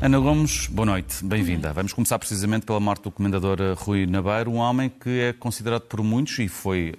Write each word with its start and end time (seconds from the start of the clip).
Ana 0.00 0.18
Gomes, 0.20 0.68
boa 0.68 0.86
noite, 0.86 1.24
bem-vinda. 1.24 1.72
Vamos 1.72 1.92
começar 1.92 2.18
precisamente 2.18 2.64
pela 2.64 2.80
morte 2.80 3.02
do 3.02 3.10
comendador 3.10 3.58
Rui 3.76 4.06
Nabeiro, 4.06 4.50
um 4.50 4.56
homem 4.56 4.88
que 4.88 5.20
é 5.20 5.32
considerado 5.32 5.82
por 5.82 6.02
muitos 6.02 6.38
e 6.38 6.48
foi 6.48 6.94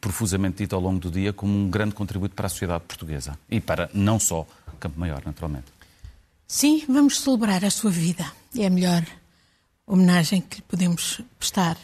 profusamente 0.00 0.58
dito 0.58 0.76
ao 0.76 0.82
longo 0.82 0.98
do 0.98 1.10
dia 1.10 1.32
como 1.32 1.56
um 1.56 1.70
grande 1.70 1.94
contributo 1.94 2.34
para 2.34 2.46
a 2.46 2.48
sociedade 2.50 2.84
portuguesa 2.86 3.38
e 3.48 3.60
para 3.60 3.88
não 3.94 4.18
só 4.18 4.46
Campo 4.80 4.98
Maior, 4.98 5.22
naturalmente. 5.24 5.66
Sim, 6.46 6.84
vamos 6.88 7.20
celebrar 7.20 7.64
a 7.64 7.70
sua 7.70 7.90
vida. 7.90 8.26
É 8.58 8.66
a 8.66 8.70
melhor 8.70 9.06
homenagem 9.86 10.40
que 10.40 10.56
lhe 10.56 10.62
podemos 10.62 11.20
prestar 11.38 11.76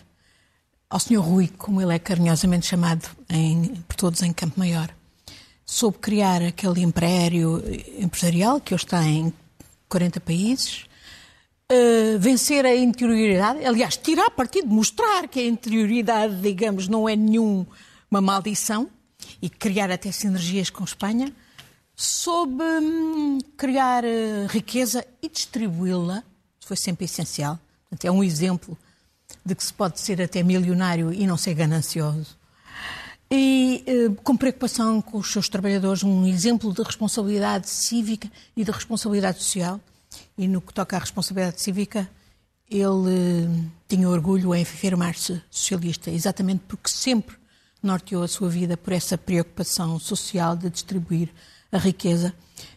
ao 0.89 1.01
Sr. 1.01 1.19
Rui, 1.21 1.49
como 1.49 1.81
ele 1.81 1.95
é 1.95 1.99
carinhosamente 1.99 2.67
chamado 2.67 3.09
em, 3.29 3.75
por 3.89 3.97
todos 3.97 4.23
em 4.23 4.33
Campo 4.33 4.59
Maior. 4.59 4.89
Soube 5.65 5.99
criar 5.99 6.43
aquele 6.43 6.81
império 6.81 7.63
empresarial 7.99 8.61
que 8.61 8.73
hoje 8.73 8.85
está 8.85 9.03
em 9.05 9.33
40 9.89 10.21
países, 10.21 10.87
uh, 11.73 12.19
vencer 12.19 12.65
a 12.65 12.75
interioridade, 12.75 13.65
aliás, 13.65 13.97
tirar 13.97 14.31
partido, 14.31 14.69
mostrar 14.69 15.27
que 15.27 15.41
a 15.41 15.47
interioridade, 15.47 16.41
digamos, 16.41 16.87
não 16.87 17.09
é 17.09 17.17
nenhuma 17.17 17.67
maldição 18.11 18.89
e 19.43 19.51
criar 19.51 19.91
até 19.91 20.13
sinergias 20.13 20.71
com 20.71 20.85
Espanha, 20.85 21.33
soube 21.97 22.63
hum, 22.63 23.39
criar 23.57 24.05
uh, 24.05 24.47
riqueza 24.49 25.05
e 25.21 25.29
distribuí-la, 25.29 26.23
foi 26.61 26.77
sempre 26.77 27.07
essencial. 27.07 27.59
Portanto, 27.89 28.05
é 28.05 28.11
um 28.11 28.23
exemplo 28.23 28.79
de 29.45 29.55
que 29.55 29.65
se 29.65 29.73
pode 29.73 30.01
ser 30.01 30.21
até 30.21 30.43
milionário 30.43 31.13
e 31.13 31.27
não 31.27 31.37
ser 31.37 31.55
ganancioso. 31.55 32.37
E 33.31 33.85
uh, 33.87 34.15
com 34.23 34.37
preocupação 34.37 35.03
com 35.03 35.19
os 35.19 35.33
seus 35.33 35.49
trabalhadores, 35.49 36.03
um 36.03 36.27
exemplo 36.27 36.73
de 36.73 36.83
responsabilidade 36.83 37.69
cívica 37.69 38.31
e 38.57 38.65
de 38.65 38.71
responsabilidade 38.71 39.39
social. 39.39 39.81
E 40.39 40.47
no 40.47 40.61
que 40.61 40.73
toca 40.73 40.97
à 40.97 41.01
responsabilidade 41.01 41.61
cívica, 41.61 42.09
ele 42.71 42.87
uh, 42.87 43.71
tinha 43.89 44.09
orgulho 44.09 44.55
em 44.55 44.63
afirmar-se 44.63 45.43
socialista, 45.51 46.11
exatamente 46.11 46.63
porque 46.69 46.89
sempre 46.89 47.37
norteou 47.83 48.23
a 48.23 48.29
sua 48.29 48.49
vida 48.49 48.77
por 48.77 48.93
essa 48.93 49.19
preocupação 49.19 49.99
social 49.99 50.57
de 50.57 50.71
distribuir 50.71 51.31
a 51.71 51.79
riqueza, 51.79 52.33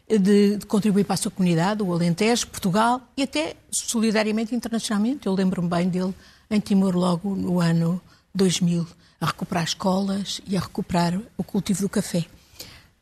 de, 0.07 0.57
de 0.57 0.65
contribuir 0.65 1.03
para 1.05 1.13
a 1.13 1.17
sua 1.17 1.31
comunidade, 1.31 1.83
o 1.83 1.93
Alentejo, 1.93 2.47
Portugal 2.47 3.01
e 3.15 3.23
até 3.23 3.55
solidariamente 3.71 4.53
internacionalmente. 4.53 5.27
Eu 5.27 5.33
lembro-me 5.33 5.69
bem 5.69 5.87
dele 5.89 6.13
em 6.49 6.59
Timor 6.59 6.95
logo 6.95 7.35
no 7.35 7.59
ano 7.59 8.01
2000 8.33 8.87
a 9.21 9.25
recuperar 9.25 9.63
escolas 9.63 10.41
e 10.47 10.55
a 10.55 10.59
recuperar 10.59 11.19
o 11.37 11.43
cultivo 11.43 11.81
do 11.81 11.89
café. 11.89 12.25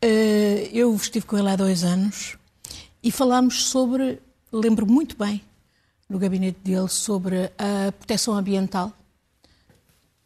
Eh, 0.02 0.70
eu 0.74 0.96
estive 0.96 1.26
com 1.26 1.38
ele 1.38 1.50
há 1.50 1.56
dois 1.56 1.84
anos 1.84 2.38
e 3.04 3.12
falámos 3.12 3.66
sobre, 3.66 4.20
lembro 4.52 4.86
muito 4.86 5.16
bem, 5.18 5.42
no 6.10 6.18
gabinete 6.18 6.60
dele, 6.64 6.88
sobre 6.88 7.52
a 7.58 7.92
proteção 7.92 8.36
ambiental 8.36 8.92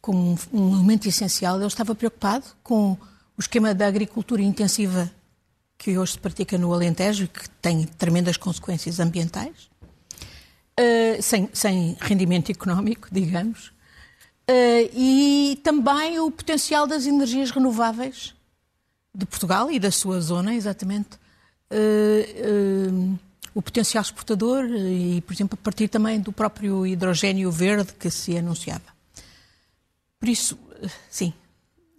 como 0.00 0.36
um 0.52 0.74
elemento 0.74 1.08
essencial. 1.08 1.56
Ele 1.56 1.66
estava 1.66 1.94
preocupado 1.94 2.44
com 2.62 2.92
o 2.92 3.40
esquema 3.40 3.74
da 3.74 3.86
agricultura 3.86 4.42
intensiva 4.42 5.10
que 5.78 5.98
hoje 5.98 6.12
se 6.12 6.18
pratica 6.18 6.56
no 6.56 6.72
Alentejo 6.72 7.24
e 7.24 7.28
que 7.28 7.48
tem 7.50 7.84
tremendas 7.84 8.36
consequências 8.36 9.00
ambientais, 9.00 9.68
uh, 10.78 11.22
sem, 11.22 11.48
sem 11.52 11.96
rendimento 12.00 12.50
económico, 12.50 13.08
digamos. 13.12 13.68
Uh, 14.48 14.90
e 14.92 15.60
também 15.62 16.18
o 16.18 16.30
potencial 16.30 16.86
das 16.86 17.06
energias 17.06 17.50
renováveis 17.50 18.34
de 19.14 19.26
Portugal 19.26 19.70
e 19.70 19.78
da 19.78 19.90
sua 19.90 20.20
zona, 20.20 20.54
exatamente. 20.54 21.20
Uh, 21.70 23.18
o 23.54 23.60
potencial 23.60 24.02
exportador 24.02 24.64
e, 24.64 25.20
por 25.22 25.32
exemplo, 25.32 25.58
a 25.60 25.64
partir 25.64 25.88
também 25.88 26.18
do 26.18 26.32
próprio 26.32 26.86
hidrogênio 26.86 27.50
verde 27.50 27.92
que 27.92 28.10
se 28.10 28.36
anunciava. 28.36 28.92
Por 30.18 30.28
isso, 30.28 30.58
sim, 31.10 31.34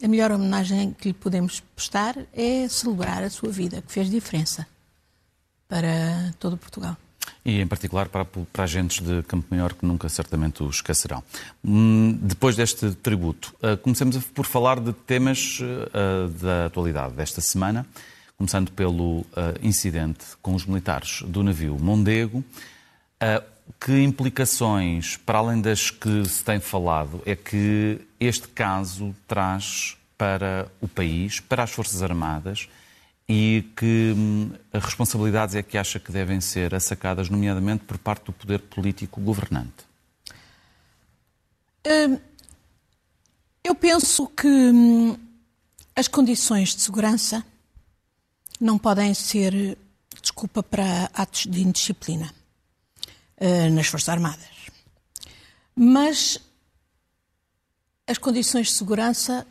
a 0.02 0.08
melhor 0.08 0.32
homenagem 0.32 0.94
que 0.94 1.10
lhe 1.10 1.14
podemos 1.14 1.60
prestar 1.76 2.18
é 2.34 2.68
celebrar 2.68 3.24
a 3.24 3.30
sua 3.30 3.52
vida, 3.52 3.82
que 3.82 3.92
fez 3.92 4.10
diferença 4.10 4.68
para 5.68 6.34
todo 6.40 6.58
Portugal. 6.58 6.98
E, 7.46 7.60
em 7.60 7.68
particular, 7.68 8.08
para, 8.08 8.24
para 8.26 8.64
agentes 8.64 9.06
de 9.06 9.22
Campo 9.24 9.48
Maior 9.50 9.74
que 9.74 9.86
nunca 9.86 10.08
certamente 10.08 10.64
o 10.64 10.70
esquecerão. 10.70 11.22
Hum, 11.64 12.18
depois 12.22 12.56
deste 12.56 12.92
tributo, 12.92 13.54
uh, 13.62 13.78
comecemos 13.78 14.18
por 14.28 14.46
falar 14.46 14.80
de 14.80 14.94
temas 14.94 15.60
uh, 15.60 16.30
da 16.30 16.68
atualidade 16.68 17.14
desta 17.16 17.42
semana, 17.42 17.86
começando 18.38 18.72
pelo 18.72 19.20
uh, 19.20 19.26
incidente 19.62 20.24
com 20.42 20.56
os 20.56 20.66
militares 20.66 21.22
do 21.24 21.44
navio 21.44 21.78
Mondego. 21.78 22.44
que 23.80 24.02
implicações, 24.02 25.18
para 25.18 25.40
além 25.40 25.62
das 25.62 25.90
que 25.92 26.26
se 26.26 26.44
tem 26.44 26.60
falado, 26.60 27.22
é 27.26 27.36
que 27.36 28.00
este 28.20 28.48
caso 28.48 29.14
traz 29.28 29.98
para 30.18 30.68
o 30.80 30.88
país, 30.88 31.40
para 31.42 31.64
as 31.64 31.72
Forças 31.72 32.02
Armadas 32.02 32.70
e 33.28 33.72
que 33.76 34.14
hum, 34.16 34.52
responsabilidades 34.74 35.56
é 35.56 35.64
que 35.64 35.78
acha 35.78 36.00
que 36.00 36.12
devem 36.12 36.42
ser 36.42 36.76
assacadas, 36.76 37.30
nomeadamente 37.30 37.86
por 37.86 37.98
parte 37.98 38.26
do 38.26 38.34
poder 38.34 38.60
político 38.60 39.22
governante? 39.22 39.86
Hum, 41.86 42.20
eu 43.64 43.76
penso 43.76 44.28
que 44.28 44.48
hum, 44.48 45.18
as 45.96 46.08
condições 46.08 46.76
de 46.76 46.82
segurança 46.82 47.46
não 48.60 48.78
podem 48.78 49.14
ser 49.14 49.78
desculpa 50.22 50.64
para 50.64 51.10
atos 51.14 51.46
de 51.46 51.62
indisciplina 51.62 52.34
nas 53.74 53.88
Forças 53.88 54.08
Armadas. 54.08 54.48
Mas 55.76 56.40
as 58.08 58.18
condições 58.18 58.68
de 58.68 58.74
segurança 58.74 59.46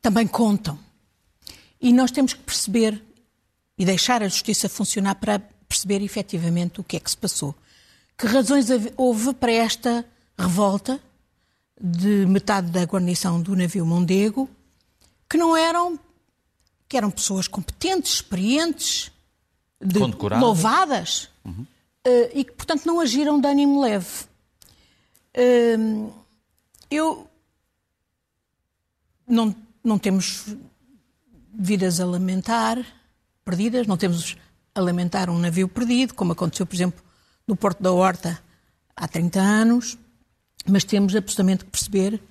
também 0.00 0.26
contam. 0.26 0.78
E 1.80 1.92
nós 1.92 2.10
temos 2.10 2.32
que 2.32 2.40
perceber 2.40 3.02
e 3.76 3.84
deixar 3.84 4.22
a 4.22 4.28
justiça 4.28 4.68
funcionar 4.68 5.14
para 5.16 5.38
perceber 5.68 6.02
efetivamente 6.02 6.80
o 6.80 6.84
que 6.84 6.96
é 6.96 7.00
que 7.00 7.10
se 7.10 7.16
passou. 7.16 7.54
Que 8.16 8.26
razões 8.26 8.66
houve 8.96 9.32
para 9.34 9.52
esta 9.52 10.04
revolta 10.36 11.00
de 11.80 12.26
metade 12.26 12.70
da 12.70 12.82
guarnição 12.84 13.40
do 13.40 13.54
navio 13.54 13.86
Mondego, 13.86 14.50
que 15.28 15.36
não 15.36 15.56
eram 15.56 15.98
que 16.88 16.96
eram 16.96 17.10
pessoas 17.10 17.46
competentes, 17.46 18.14
experientes, 18.14 19.12
de, 19.78 19.98
louvadas, 20.40 21.28
uhum. 21.44 21.66
uh, 22.06 22.30
e 22.32 22.42
que, 22.42 22.52
portanto, 22.52 22.86
não 22.86 22.98
agiram 22.98 23.38
de 23.38 23.46
ânimo 23.46 23.82
leve. 23.82 24.24
Uh, 25.36 26.10
eu 26.90 27.28
não 29.26 29.54
não 29.82 29.98
temos 29.98 30.56
vidas 31.52 32.00
a 32.00 32.06
lamentar 32.06 32.84
perdidas, 33.44 33.86
não 33.86 33.96
temos 33.96 34.36
a 34.74 34.80
lamentar 34.80 35.30
um 35.30 35.38
navio 35.38 35.68
perdido, 35.68 36.14
como 36.14 36.32
aconteceu, 36.32 36.66
por 36.66 36.74
exemplo, 36.74 37.02
no 37.46 37.56
Porto 37.56 37.82
da 37.82 37.90
Horta 37.90 38.42
há 38.94 39.08
30 39.08 39.40
anos, 39.40 39.98
mas 40.66 40.84
temos 40.84 41.16
absolutamente 41.16 41.64
que 41.64 41.70
perceber 41.70 42.22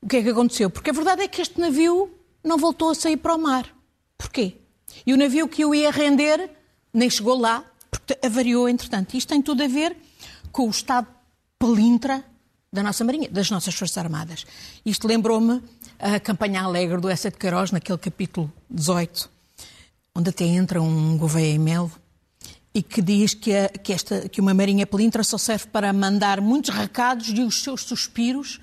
o 0.00 0.08
que 0.08 0.18
é 0.18 0.22
que 0.22 0.30
aconteceu. 0.30 0.70
Porque 0.70 0.90
a 0.90 0.92
verdade 0.92 1.22
é 1.22 1.28
que 1.28 1.42
este 1.42 1.60
navio 1.60 2.10
não 2.44 2.56
voltou 2.56 2.90
a 2.90 2.94
sair 2.94 3.16
para 3.16 3.34
o 3.34 3.38
mar. 3.38 3.66
Porquê? 4.16 4.56
E 5.04 5.12
o 5.12 5.16
navio 5.16 5.48
que 5.48 5.64
o 5.64 5.74
ia 5.74 5.90
render 5.90 6.50
nem 6.92 7.10
chegou 7.10 7.38
lá, 7.38 7.64
porque 7.90 8.18
avariou 8.24 8.68
entretanto. 8.68 9.16
Isto 9.16 9.28
tem 9.28 9.42
tudo 9.42 9.62
a 9.62 9.68
ver 9.68 9.96
com 10.52 10.66
o 10.66 10.70
estado 10.70 11.08
pelintra 11.58 12.24
da 12.76 12.82
nossa 12.82 13.02
Marinha, 13.02 13.28
das 13.30 13.50
nossas 13.50 13.74
Forças 13.74 13.96
Armadas. 13.96 14.44
Isto 14.84 15.08
lembrou-me 15.08 15.62
a 15.98 16.20
campanha 16.20 16.62
alegre 16.62 17.00
do 17.00 17.08
Essa 17.08 17.30
de 17.30 17.38
Queiroz, 17.38 17.70
naquele 17.70 17.96
capítulo 17.96 18.52
18, 18.68 19.30
onde 20.14 20.28
até 20.28 20.44
entra 20.44 20.82
um 20.82 21.16
Gouveia 21.16 21.54
e 21.54 21.58
Melo, 21.58 21.90
e 22.74 22.82
que 22.82 23.00
diz 23.00 23.32
que, 23.32 23.54
a, 23.54 23.70
que, 23.70 23.94
esta, 23.94 24.28
que 24.28 24.42
uma 24.42 24.52
marinha 24.52 24.86
pelintra 24.86 25.24
só 25.24 25.38
serve 25.38 25.68
para 25.68 25.90
mandar 25.90 26.42
muitos 26.42 26.68
recados 26.68 27.28
e 27.28 27.40
os 27.40 27.62
seus 27.62 27.82
suspiros 27.82 28.60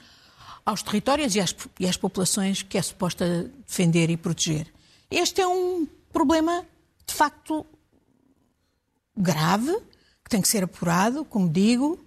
aos 0.63 0.83
territórios 0.83 1.35
e 1.35 1.39
às, 1.39 1.55
e 1.79 1.87
às 1.87 1.97
populações 1.97 2.61
que 2.61 2.77
é 2.77 2.81
suposta 2.83 3.51
defender 3.65 4.11
e 4.11 4.15
proteger. 4.15 4.67
Este 5.09 5.41
é 5.41 5.47
um 5.47 5.87
problema, 6.11 6.63
de 7.07 7.13
facto, 7.15 7.65
grave, 9.17 9.75
que 10.23 10.29
tem 10.29 10.41
que 10.41 10.47
ser 10.47 10.63
apurado, 10.63 11.25
como 11.25 11.49
digo, 11.49 11.99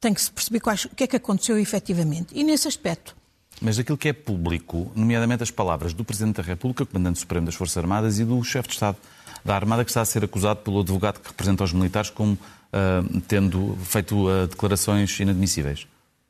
tem 0.00 0.14
que 0.14 0.22
se 0.22 0.30
perceber 0.30 0.60
quais, 0.60 0.86
o 0.86 0.90
que 0.90 1.04
é 1.04 1.06
que 1.06 1.16
aconteceu 1.16 1.58
efetivamente. 1.58 2.28
E 2.32 2.42
nesse 2.42 2.66
aspecto, 2.66 3.14
mas 3.60 3.78
aquilo 3.78 3.98
que 3.98 4.08
é 4.08 4.12
público, 4.12 4.90
nomeadamente 4.94 5.42
as 5.42 5.50
palavras 5.50 5.92
do 5.92 6.02
Presidente 6.02 6.36
da 6.36 6.42
República, 6.42 6.86
Comandante 6.86 7.18
Supremo 7.18 7.44
das 7.44 7.54
Forças 7.54 7.76
Armadas 7.76 8.18
e 8.18 8.24
do 8.24 8.42
Chefe 8.42 8.68
de 8.68 8.74
Estado 8.74 8.96
da 9.44 9.54
Armada, 9.54 9.84
que 9.84 9.90
está 9.90 10.00
a 10.00 10.04
ser 10.04 10.24
acusado 10.24 10.60
pelo 10.60 10.80
advogado 10.80 11.20
que 11.20 11.28
representa 11.28 11.64
os 11.64 11.72
militares 11.72 12.08
como 12.08 12.32
uh, 12.32 13.20
tendo 13.28 13.76
feito 13.84 14.28
uh, 14.28 14.46
declarações 14.46 15.18
inadmissíveis. 15.20 15.86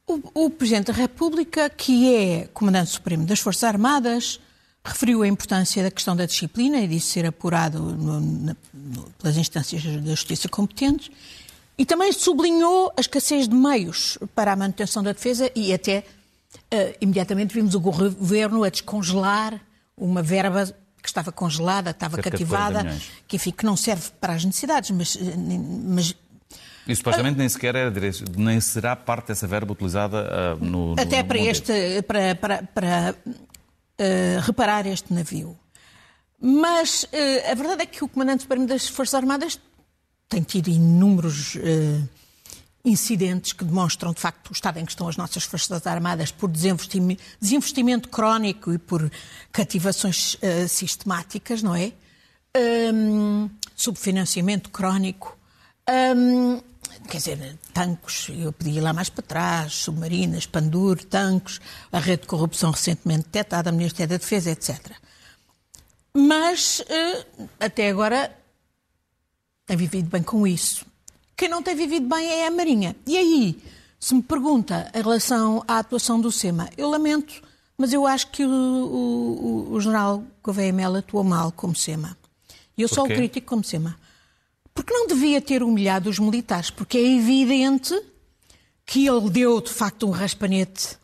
O, 0.06 0.46
o 0.46 0.50
Presidente 0.50 0.86
da 0.86 0.92
República, 0.92 1.70
que 1.70 2.12
é 2.12 2.48
Comandante 2.52 2.90
Supremo 2.90 3.24
das 3.24 3.38
Forças 3.38 3.62
Armadas, 3.62 4.40
referiu 4.84 5.22
a 5.22 5.28
importância 5.28 5.84
da 5.84 5.90
questão 5.90 6.16
da 6.16 6.26
disciplina 6.26 6.80
e 6.80 6.88
disse 6.88 7.12
ser 7.12 7.26
apurado 7.26 7.78
no, 7.78 8.20
no, 8.20 8.56
pelas 9.18 9.36
instâncias 9.36 9.84
da 9.84 10.10
justiça 10.10 10.48
competentes 10.48 11.10
e 11.80 11.86
também 11.86 12.12
sublinhou 12.12 12.92
a 12.94 13.00
escassez 13.00 13.48
de 13.48 13.54
meios 13.54 14.18
para 14.34 14.52
a 14.52 14.56
manutenção 14.56 15.02
da 15.02 15.12
defesa 15.12 15.50
e 15.56 15.72
até 15.72 16.04
uh, 16.54 16.94
imediatamente 17.00 17.54
vimos 17.54 17.74
o 17.74 17.80
governo 17.80 18.64
a 18.64 18.68
descongelar 18.68 19.58
uma 19.96 20.22
verba 20.22 20.66
que 21.02 21.08
estava 21.08 21.32
congelada, 21.32 21.92
estava 21.92 22.16
Cerca 22.16 22.32
cativada, 22.32 22.94
que 23.26 23.36
enfim, 23.36 23.50
que 23.50 23.64
não 23.64 23.78
serve 23.78 24.10
para 24.20 24.34
as 24.34 24.44
necessidades, 24.44 24.90
mas, 24.90 25.16
eh, 25.16 25.34
mas 25.86 26.14
e 26.86 26.94
supostamente 26.94 27.38
nem 27.38 27.48
sequer 27.48 27.74
era 27.74 27.90
nem 28.36 28.60
será 28.60 28.94
parte 28.94 29.28
dessa 29.28 29.46
verba 29.46 29.72
utilizada 29.72 30.58
uh, 30.60 30.62
no, 30.62 30.94
no, 30.94 31.00
Até 31.00 31.22
para 31.22 31.38
este, 31.38 32.02
para, 32.02 32.34
para, 32.34 32.62
para 32.62 33.14
uh, 33.26 34.40
reparar 34.42 34.86
este 34.86 35.14
navio. 35.14 35.58
Mas 36.38 37.04
uh, 37.04 37.50
a 37.50 37.54
verdade 37.54 37.82
é 37.82 37.86
que 37.86 38.04
o 38.04 38.08
Comandante 38.08 38.42
Supremo 38.42 38.66
das 38.66 38.86
Forças 38.86 39.14
Armadas 39.14 39.58
tem 40.30 40.42
tido 40.42 40.68
inúmeros 40.68 41.58
incidentes 42.82 43.52
que 43.52 43.64
demonstram, 43.64 44.12
de 44.12 44.20
facto, 44.20 44.48
o 44.48 44.52
estado 44.52 44.78
em 44.78 44.84
que 44.86 44.92
estão 44.92 45.06
as 45.06 45.16
nossas 45.16 45.44
Forças 45.44 45.86
Armadas 45.86 46.30
por 46.30 46.48
desinvestimento 46.48 48.08
crónico 48.08 48.72
e 48.72 48.78
por 48.78 49.10
cativações 49.52 50.38
sistemáticas, 50.68 51.62
não 51.62 51.74
é? 51.74 51.92
Um, 52.56 53.50
subfinanciamento 53.76 54.70
crónico. 54.70 55.36
Um, 56.16 56.60
quer 57.08 57.18
dizer, 57.18 57.58
tanques, 57.72 58.28
eu 58.28 58.52
pedi 58.52 58.80
lá 58.80 58.92
mais 58.92 59.08
para 59.08 59.22
trás, 59.22 59.74
submarinas, 59.74 60.46
Pandur, 60.46 61.02
tanques, 61.04 61.60
a 61.90 61.98
rede 61.98 62.22
de 62.22 62.28
corrupção 62.28 62.70
recentemente 62.70 63.24
detectada, 63.24 63.70
a 63.70 63.72
Ministério 63.72 64.10
da 64.10 64.16
Defesa, 64.16 64.50
etc. 64.50 64.92
Mas, 66.14 66.82
eh, 66.88 67.24
até 67.60 67.88
agora, 67.88 68.36
tem 69.70 69.76
vivido 69.76 70.10
bem 70.10 70.20
com 70.20 70.44
isso. 70.44 70.84
Quem 71.36 71.48
não 71.48 71.62
tem 71.62 71.76
vivido 71.76 72.08
bem 72.08 72.26
é 72.26 72.48
a 72.48 72.50
Marinha. 72.50 72.96
E 73.06 73.16
aí, 73.16 73.62
se 74.00 74.16
me 74.16 74.20
pergunta 74.20 74.90
em 74.92 75.00
relação 75.00 75.62
à 75.68 75.78
atuação 75.78 76.20
do 76.20 76.32
SEMA, 76.32 76.68
eu 76.76 76.90
lamento, 76.90 77.40
mas 77.78 77.92
eu 77.92 78.04
acho 78.04 78.32
que 78.32 78.44
o, 78.44 78.48
o, 78.50 79.72
o 79.72 79.80
general 79.80 80.24
Gouveia 80.42 80.72
Melo 80.72 80.96
atuou 80.96 81.22
mal 81.22 81.52
como 81.52 81.76
SEMA. 81.76 82.18
E 82.76 82.82
eu 82.82 82.88
sou 82.88 83.04
o 83.04 83.06
crítico 83.08 83.46
como 83.46 83.62
SEMA. 83.62 83.96
Porque 84.74 84.92
não 84.92 85.06
devia 85.06 85.40
ter 85.40 85.62
humilhado 85.62 86.10
os 86.10 86.18
militares, 86.18 86.68
porque 86.68 86.98
é 86.98 87.06
evidente 87.06 87.94
que 88.84 89.06
ele 89.06 89.30
deu, 89.30 89.60
de 89.60 89.70
facto, 89.70 90.04
um 90.04 90.10
raspanete 90.10 90.98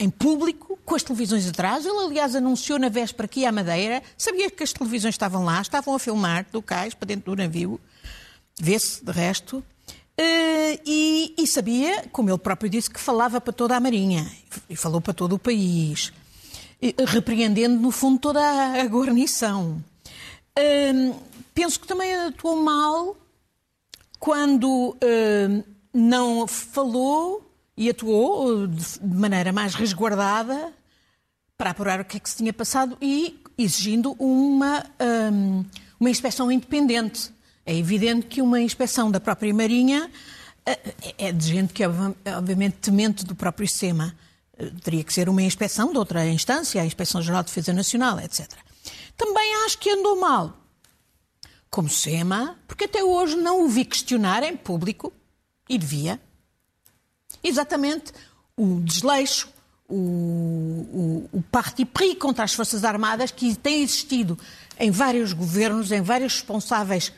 em 0.00 0.08
público, 0.08 0.78
com 0.86 0.94
as 0.94 1.02
televisões 1.02 1.46
atrás. 1.46 1.84
Ele, 1.84 1.98
aliás, 1.98 2.34
anunciou 2.34 2.78
na 2.78 2.88
véspera 2.88 3.28
que 3.28 3.40
ia 3.40 3.50
à 3.50 3.52
Madeira, 3.52 4.02
sabia 4.16 4.50
que 4.50 4.62
as 4.62 4.72
televisões 4.72 5.14
estavam 5.14 5.44
lá, 5.44 5.60
estavam 5.60 5.94
a 5.94 5.98
filmar 5.98 6.46
do 6.50 6.62
cais 6.62 6.94
para 6.94 7.08
dentro 7.08 7.30
do 7.34 7.42
navio, 7.42 7.78
vê-se, 8.60 9.04
de 9.04 9.12
resto, 9.12 9.62
Uh, 10.18 10.80
e, 10.86 11.34
e, 11.36 11.46
sabia, 11.46 12.06
como 12.10 12.30
ele 12.30 12.38
próprio 12.38 12.70
disse, 12.70 12.88
que 12.88 12.98
falava 12.98 13.38
para 13.38 13.52
toda 13.52 13.76
a 13.76 13.80
Marinha 13.80 14.26
e 14.66 14.74
falou 14.74 14.98
para 14.98 15.12
todo 15.12 15.34
o 15.34 15.38
país, 15.38 16.10
repreendendo, 17.06 17.78
no 17.78 17.90
fundo, 17.90 18.18
toda 18.18 18.40
a, 18.40 18.82
guarnição. 18.86 19.84
Uh, 20.58 21.14
Penso 21.56 21.80
que 21.80 21.86
também 21.86 22.14
atuou 22.14 22.62
mal 22.62 23.16
quando 24.20 24.90
uh, 24.90 25.64
não 25.90 26.46
falou 26.46 27.50
e 27.74 27.88
atuou 27.88 28.66
de, 28.66 28.98
de 29.00 29.16
maneira 29.16 29.54
mais 29.54 29.74
resguardada 29.74 30.70
para 31.56 31.70
apurar 31.70 31.98
o 31.98 32.04
que 32.04 32.18
é 32.18 32.20
que 32.20 32.28
se 32.28 32.36
tinha 32.36 32.52
passado 32.52 32.98
e 33.00 33.40
exigindo 33.56 34.14
uma, 34.18 34.84
um, 35.32 35.64
uma 35.98 36.10
inspeção 36.10 36.52
independente. 36.52 37.32
É 37.66 37.74
evidente 37.74 38.26
que 38.26 38.40
uma 38.40 38.60
inspeção 38.60 39.10
da 39.10 39.20
própria 39.20 39.52
Marinha 39.52 40.08
uh, 40.08 40.94
é 41.18 41.32
de 41.32 41.46
gente 41.46 41.74
que 41.74 41.82
obviamente 41.84 42.76
temente 42.80 43.24
do 43.24 43.34
próprio 43.34 43.68
sistema. 43.68 44.16
Uh, 44.58 44.70
teria 44.80 45.04
que 45.04 45.12
ser 45.12 45.28
uma 45.28 45.42
inspeção 45.42 45.92
de 45.92 45.98
outra 45.98 46.24
instância, 46.26 46.80
a 46.80 46.86
Inspeção 46.86 47.20
Geral 47.20 47.42
de 47.42 47.48
Defesa 47.48 47.72
Nacional, 47.72 48.20
etc. 48.20 48.48
Também 49.16 49.64
acho 49.66 49.78
que 49.78 49.90
andou 49.90 50.18
mal 50.18 50.56
como 51.68 51.90
SEMA, 51.90 52.56
porque 52.66 52.84
até 52.84 53.04
hoje 53.04 53.36
não 53.36 53.64
o 53.64 53.68
vi 53.68 53.84
questionar 53.84 54.42
em 54.42 54.56
público, 54.56 55.12
e 55.68 55.76
devia, 55.76 56.20
exatamente 57.42 58.12
o 58.56 58.80
desleixo, 58.80 59.48
o, 59.88 61.28
o, 61.32 61.38
o 61.38 61.42
parti 61.42 61.84
pris 61.84 62.16
contra 62.18 62.44
as 62.44 62.54
Forças 62.54 62.82
Armadas 62.82 63.30
que 63.30 63.54
tem 63.54 63.82
existido 63.82 64.38
em 64.78 64.90
vários 64.90 65.32
governos, 65.32 65.92
em 65.92 66.02
vários 66.02 66.34
responsáveis 66.34 67.12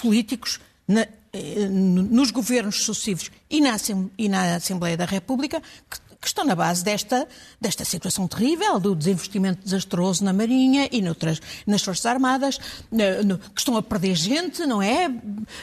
políticos, 0.00 0.60
na, 0.86 1.06
eh, 1.32 1.68
nos 1.68 2.30
governos 2.30 2.84
sucessivos 2.84 3.30
e 3.48 3.60
na, 3.60 3.76
e 4.18 4.28
na 4.28 4.56
Assembleia 4.56 4.96
da 4.96 5.04
República, 5.04 5.62
que 5.88 6.10
que 6.20 6.26
estão 6.26 6.44
na 6.44 6.54
base 6.54 6.84
desta, 6.84 7.26
desta 7.58 7.84
situação 7.84 8.28
terrível, 8.28 8.78
do 8.78 8.94
desinvestimento 8.94 9.64
desastroso 9.64 10.22
na 10.22 10.32
Marinha 10.32 10.86
e 10.92 11.00
noutras, 11.00 11.40
nas 11.66 11.82
Forças 11.82 12.04
Armadas, 12.04 12.58
que 12.58 13.60
estão 13.60 13.76
a 13.76 13.82
perder 13.82 14.14
gente, 14.14 14.66
não 14.66 14.82
é? 14.82 15.10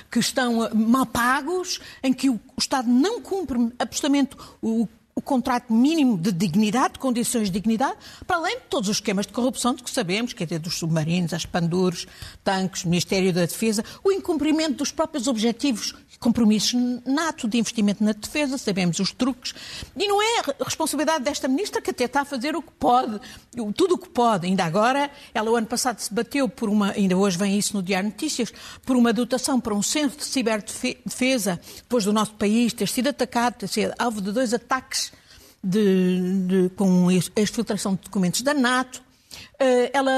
Que 0.10 0.20
estão 0.20 0.68
mal 0.74 1.06
pagos, 1.06 1.80
em 2.02 2.12
que 2.12 2.30
o, 2.30 2.40
Estado 2.58 2.90
não 2.90 3.22
cumpre 3.22 3.72
absolutamente 3.78 4.36
o 4.60 4.88
contrato 5.28 5.72
mínimo 5.74 6.18
de 6.18 6.32
dignidade, 6.32 6.94
de 6.94 7.00
condições 7.00 7.52
de 7.52 7.60
dignidade, 7.60 7.98
para 8.26 8.38
além 8.38 8.58
de 8.60 8.64
todos 8.70 8.90
os 8.90 8.96
esquemas 8.96 9.28
de 9.28 9.34
corrupção 9.34 9.76
de 9.76 9.84
que 9.84 9.92
sabemos, 9.92 10.34
que 10.34 10.44
é 10.44 10.58
dos 10.58 10.78
submarinos, 10.80 11.34
as 11.34 11.46
pandures, 11.46 12.08
tanques, 12.44 12.86
Ministério 12.86 13.34
da 13.34 13.42
Defesa, 13.42 13.84
o 14.04 14.12
incumprimento 14.12 14.76
dos 14.78 14.92
próprios 14.92 15.28
objetivos 15.28 15.94
compromissos 16.20 16.80
nato 17.06 17.48
de 17.48 17.58
investimento 17.58 18.04
na 18.04 18.12
defesa, 18.12 18.58
sabemos 18.58 19.00
os 19.00 19.12
truques, 19.12 19.54
e 19.96 20.08
não 20.08 20.22
é 20.22 20.42
responsabilidade 20.64 21.24
desta 21.24 21.48
ministra 21.48 21.82
que 21.82 21.92
até 21.92 22.06
está 22.06 22.22
a 22.22 22.26
fazer 22.26 22.56
o 22.56 22.62
que 22.62 22.72
pode, 22.72 23.20
tudo 23.76 23.96
o 23.96 23.98
que 23.98 24.10
pode. 24.10 24.48
Ainda 24.48 24.64
agora, 24.64 25.12
ela 25.34 25.52
o 25.52 25.56
ano 25.56 25.68
passado 25.68 26.00
se 26.00 26.14
bateu 26.14 26.50
por 26.50 26.70
uma, 26.70 26.92
ainda 26.92 27.16
hoje 27.16 27.38
vem 27.38 27.58
isso 27.58 27.76
no 27.76 27.84
Diário 27.84 28.10
Notícias, 28.10 28.52
por 28.86 28.96
uma 28.96 29.14
dotação 29.14 29.60
para 29.60 29.74
um 29.74 29.82
centro 29.82 30.18
de 30.18 30.26
ciberdefesa, 30.26 31.60
depois 31.78 32.06
do 32.06 32.14
nosso 32.14 32.34
país 32.34 32.74
ter 32.74 32.88
sido 32.88 33.10
atacado, 33.10 33.56
ter 33.56 33.68
sido 33.68 33.94
alvo 34.00 34.22
de 34.22 34.32
dois 34.32 34.54
ataques 34.54 35.12
de, 35.64 36.48
de, 36.48 36.70
com 36.76 37.10
a 37.10 37.42
exfiltração 37.42 37.96
de 37.96 38.02
documentos 38.02 38.42
da 38.42 38.54
NATO. 38.54 39.02
Eh, 39.60 39.92
ela 39.94 40.12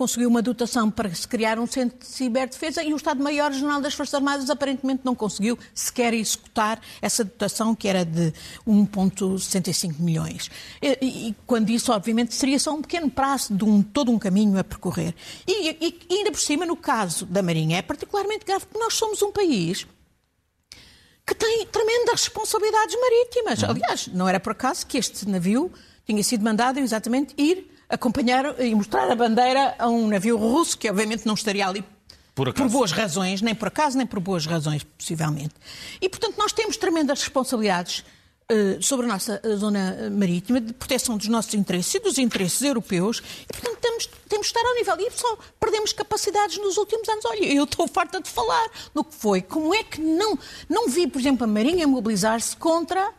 conseguiu 0.00 0.30
uma 0.30 0.40
dotação 0.40 0.90
para 0.90 1.14
se 1.14 1.28
criar 1.28 1.58
um 1.58 1.66
centro 1.66 1.98
de 1.98 2.06
ciberdefesa 2.06 2.82
e 2.82 2.94
o 2.94 2.96
Estado-Maior-General 2.96 3.82
das 3.82 3.92
Forças 3.92 4.14
Armadas 4.14 4.48
aparentemente 4.48 5.02
não 5.04 5.14
conseguiu 5.14 5.58
sequer 5.74 6.14
executar 6.14 6.80
essa 7.02 7.22
dotação 7.22 7.74
que 7.74 7.86
era 7.86 8.02
de 8.02 8.32
1,65 8.66 9.98
milhões. 9.98 10.50
E, 10.80 10.88
e, 11.02 11.36
quando 11.46 11.68
isso, 11.68 11.92
obviamente, 11.92 12.34
seria 12.34 12.58
só 12.58 12.72
um 12.72 12.80
pequeno 12.80 13.10
prazo 13.10 13.54
de 13.54 13.62
um, 13.62 13.82
todo 13.82 14.10
um 14.10 14.18
caminho 14.18 14.58
a 14.58 14.64
percorrer. 14.64 15.14
E, 15.46 15.68
e, 15.68 15.98
e 16.08 16.14
ainda 16.14 16.30
por 16.30 16.40
cima, 16.40 16.64
no 16.64 16.76
caso 16.76 17.26
da 17.26 17.42
Marinha, 17.42 17.76
é 17.76 17.82
particularmente 17.82 18.46
grave 18.46 18.64
porque 18.64 18.82
nós 18.82 18.94
somos 18.94 19.20
um 19.20 19.30
país 19.30 19.86
que 21.26 21.34
tem 21.34 21.66
tremendas 21.66 22.22
responsabilidades 22.22 22.96
marítimas. 22.98 23.62
Uhum. 23.62 23.70
Aliás, 23.72 24.06
não 24.06 24.26
era 24.26 24.40
por 24.40 24.52
acaso 24.52 24.86
que 24.86 24.96
este 24.96 25.28
navio 25.28 25.70
tinha 26.06 26.22
sido 26.22 26.42
mandado 26.42 26.78
exatamente 26.78 27.34
ir 27.36 27.70
acompanhar 27.90 28.58
e 28.60 28.74
mostrar 28.74 29.10
a 29.10 29.16
bandeira 29.16 29.74
a 29.78 29.88
um 29.88 30.06
navio 30.06 30.38
russo, 30.38 30.78
que 30.78 30.88
obviamente 30.88 31.26
não 31.26 31.34
estaria 31.34 31.66
ali 31.66 31.84
por, 32.34 32.54
por, 32.54 32.68
boas 32.68 32.92
razões, 32.92 33.42
nem 33.42 33.54
por 33.54 33.68
acaso, 33.68 33.98
nem 33.98 34.06
por 34.06 34.20
boas 34.20 34.46
razões, 34.46 34.84
possivelmente. 34.84 35.54
E, 36.00 36.08
portanto, 36.08 36.36
nós 36.38 36.52
temos 36.52 36.76
tremendas 36.76 37.20
responsabilidades 37.20 38.04
uh, 38.50 38.82
sobre 38.82 39.06
a 39.06 39.08
nossa 39.08 39.40
eh, 39.42 39.56
zona 39.56 40.10
marítima, 40.10 40.60
de 40.60 40.72
proteção 40.72 41.16
dos 41.18 41.28
nossos 41.28 41.52
interesses 41.54 41.94
e 41.94 41.98
dos 41.98 42.16
interesses 42.18 42.62
europeus, 42.62 43.22
e, 43.42 43.52
portanto, 43.52 43.78
temos, 43.80 44.06
temos 44.28 44.46
de 44.46 44.52
estar 44.52 44.66
ao 44.66 44.74
nível. 44.74 44.96
E 45.00 45.10
só 45.10 45.38
perdemos 45.58 45.92
capacidades 45.92 46.56
nos 46.58 46.76
últimos 46.76 47.08
anos. 47.08 47.24
Olha, 47.24 47.44
eu 47.44 47.64
estou 47.64 47.86
farta 47.88 48.20
de 48.20 48.30
falar 48.30 48.70
no 48.94 49.04
que 49.04 49.14
foi. 49.14 49.42
Como 49.42 49.74
é 49.74 49.82
que 49.82 50.00
não, 50.00 50.38
não 50.68 50.88
vi, 50.88 51.06
por 51.06 51.20
exemplo, 51.20 51.44
a 51.44 51.46
Marinha 51.48 51.86
mobilizar-se 51.86 52.56
contra, 52.56 53.10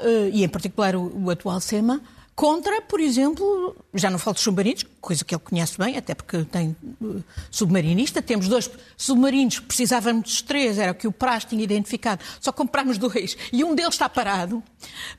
uh, 0.00 0.28
e 0.32 0.44
em 0.44 0.48
particular 0.48 0.94
o, 0.94 1.24
o 1.24 1.30
atual 1.30 1.60
SEMA, 1.60 2.00
Contra, 2.34 2.80
por 2.80 2.98
exemplo, 2.98 3.76
já 3.92 4.08
não 4.08 4.18
falo 4.18 4.34
de 4.34 4.40
submarinos, 4.40 4.86
coisa 5.00 5.22
que 5.22 5.34
ele 5.34 5.42
conhece 5.44 5.76
bem, 5.76 5.98
até 5.98 6.14
porque 6.14 6.44
tem 6.44 6.74
uh, 7.00 7.22
submarinista. 7.50 8.22
Temos 8.22 8.48
dois 8.48 8.70
submarinos, 8.96 9.58
precisávamos 9.58 10.30
de 10.30 10.44
três, 10.44 10.78
era 10.78 10.92
o 10.92 10.94
que 10.94 11.06
o 11.06 11.12
Praz 11.12 11.44
tinha 11.44 11.62
identificado. 11.62 12.24
Só 12.40 12.50
comprámos 12.50 12.96
dois 12.96 13.36
e 13.52 13.62
um 13.62 13.74
deles 13.74 13.94
está 13.94 14.08
parado 14.08 14.62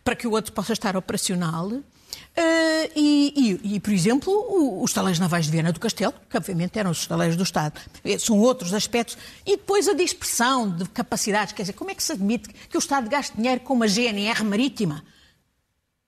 para 0.03 0.15
que 0.15 0.27
o 0.27 0.31
outro 0.31 0.51
possa 0.53 0.73
estar 0.73 0.97
operacional. 0.97 1.67
Uh, 1.67 2.89
e, 2.95 3.59
e, 3.63 3.75
e, 3.75 3.79
por 3.79 3.93
exemplo, 3.93 4.33
o, 4.33 4.83
os 4.83 4.89
estaleiros 4.89 5.19
navais 5.19 5.45
de 5.45 5.51
Viana 5.51 5.71
do 5.71 5.79
Castelo, 5.79 6.15
que 6.27 6.35
obviamente 6.35 6.79
eram 6.79 6.89
os 6.89 6.97
estaleiros 6.97 7.37
do 7.37 7.43
Estado, 7.43 7.79
são 8.17 8.39
outros 8.39 8.73
aspectos. 8.73 9.19
E 9.45 9.55
depois 9.55 9.87
a 9.87 9.93
dispersão 9.93 10.67
de 10.67 10.89
capacidades, 10.89 11.53
quer 11.53 11.61
dizer, 11.61 11.73
como 11.73 11.91
é 11.91 11.95
que 11.95 12.01
se 12.01 12.11
admite 12.11 12.49
que 12.49 12.75
o 12.75 12.79
Estado 12.79 13.07
gaste 13.07 13.35
dinheiro 13.37 13.61
com 13.61 13.75
uma 13.75 13.87
GNR 13.87 14.43
marítima? 14.43 15.03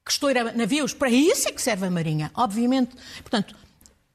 Que 0.05 0.11
estoura 0.11 0.53
navios? 0.53 0.93
Para 0.93 1.09
isso 1.09 1.49
é 1.49 1.51
que 1.51 1.61
serve 1.61 1.87
a 1.87 1.91
Marinha, 1.91 2.31
obviamente. 2.35 2.95
Portanto, 3.21 3.55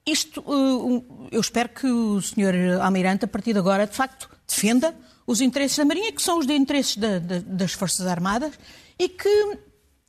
isto, 0.07 0.41
uh, 0.41 1.29
eu 1.31 1.41
espero 1.41 1.69
que 1.71 1.87
o 1.87 2.23
Sr. 2.23 2.81
Almirante, 2.81 3.25
a 3.25 3.29
partir 3.29 3.53
de 3.53 3.59
agora, 3.59 3.87
de 3.87 3.97
facto, 3.97 4.31
defenda 4.47 4.95
os 5.27 5.41
interesses 5.41 5.77
da 5.77 5.85
Marinha, 5.85 6.13
que 6.13 6.23
são 6.23 6.39
os 6.39 6.47
de 6.47 6.55
interesses 6.55 6.97
da, 6.97 7.19
da, 7.19 7.41
das 7.41 7.73
Forças 7.73 8.07
Armadas, 8.07 8.53
e 8.99 9.09
que 9.09 9.59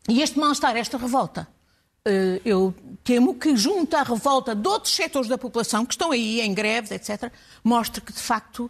e 0.10 0.22
este 0.22 0.40
mal-estar, 0.40 0.76
esta 0.76 0.98
revolta, 0.98 1.48
eh, 2.06 2.42
eu 2.44 2.74
temo 3.04 3.36
que, 3.36 3.56
junto 3.56 3.96
à 3.96 4.04
revolta 4.04 4.56
de 4.56 4.68
outros 4.68 4.94
setores 4.94 5.28
da 5.28 5.38
população 5.38 5.86
que 5.86 5.94
estão 5.94 6.12
aí 6.12 6.42
em 6.42 6.54
greves, 6.54 6.92
etc., 6.92 7.32
mostre 7.64 8.02
que, 8.02 8.12
de 8.12 8.20
facto, 8.20 8.70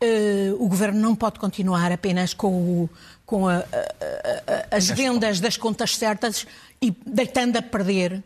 eh, 0.00 0.52
o 0.58 0.68
governo 0.68 1.00
não 1.00 1.14
pode 1.14 1.38
continuar 1.38 1.90
apenas 1.92 2.32
com, 2.34 2.48
o, 2.48 2.90
com 3.26 3.48
a, 3.48 3.56
a, 3.56 3.62
a, 3.62 4.76
as 4.76 4.88
vendas 4.88 5.40
das 5.40 5.56
contas 5.56 5.96
certas 5.96 6.46
e 6.80 6.90
deitando 7.06 7.56
a 7.56 7.62
perder 7.62 8.22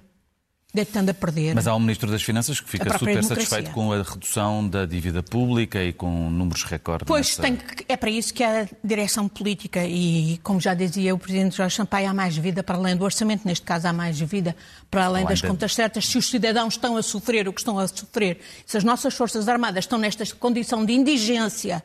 deitando 0.73 1.11
a 1.11 1.15
perder. 1.15 1.55
Mas 1.55 1.67
há 1.67 1.75
um 1.75 1.81
Ministro 1.81 2.11
das 2.11 2.23
Finanças 2.23 2.61
que 2.61 2.69
fica 2.69 2.99
super 2.99 3.23
satisfeito 3.23 3.71
com 3.73 3.93
a 3.93 4.03
redução 4.03 4.67
da 4.67 4.87
dívida 4.87 5.23
pública 5.23 5.83
e 5.83 5.93
com 5.93 6.31
números 6.31 6.65
recorde. 6.65 7.05
Pois, 7.05 7.37
nessa... 7.37 7.57
que, 7.57 7.85
é 7.89 7.97
para 7.97 8.11
isso 8.11 8.33
que 8.33 8.43
a 8.43 8.67
direção 8.83 9.29
política 9.29 9.85
e, 9.85 10.39
como 10.43 10.61
já 10.61 10.73
dizia 10.73 11.15
o 11.15 11.19
Presidente 11.19 11.57
Jorge 11.57 11.77
Sampaio, 11.77 12.09
há 12.09 12.15
mais 12.15 12.37
vida 12.37 12.63
para 12.63 12.77
além 12.77 12.97
do 12.97 13.05
orçamento, 13.05 13.47
neste 13.47 13.65
caso 13.65 13.87
há 13.87 13.93
mais 13.93 14.19
vida 14.19 14.57
para 14.91 15.05
além, 15.05 15.23
além 15.23 15.29
das 15.29 15.41
de... 15.41 15.47
contas 15.47 15.75
certas. 15.75 16.07
Se 16.07 16.17
os 16.17 16.29
cidadãos 16.29 16.75
estão 16.75 16.97
a 16.97 17.03
sofrer 17.03 17.47
o 17.47 17.53
que 17.53 17.61
estão 17.61 17.79
a 17.79 17.87
sofrer, 17.87 18.41
se 18.65 18.77
as 18.77 18.85
nossas 18.85 19.15
Forças 19.15 19.49
Armadas 19.49 19.85
estão 19.85 19.99
nesta 19.99 20.25
condição 20.37 20.85
de 20.85 20.93
indigência, 20.93 21.83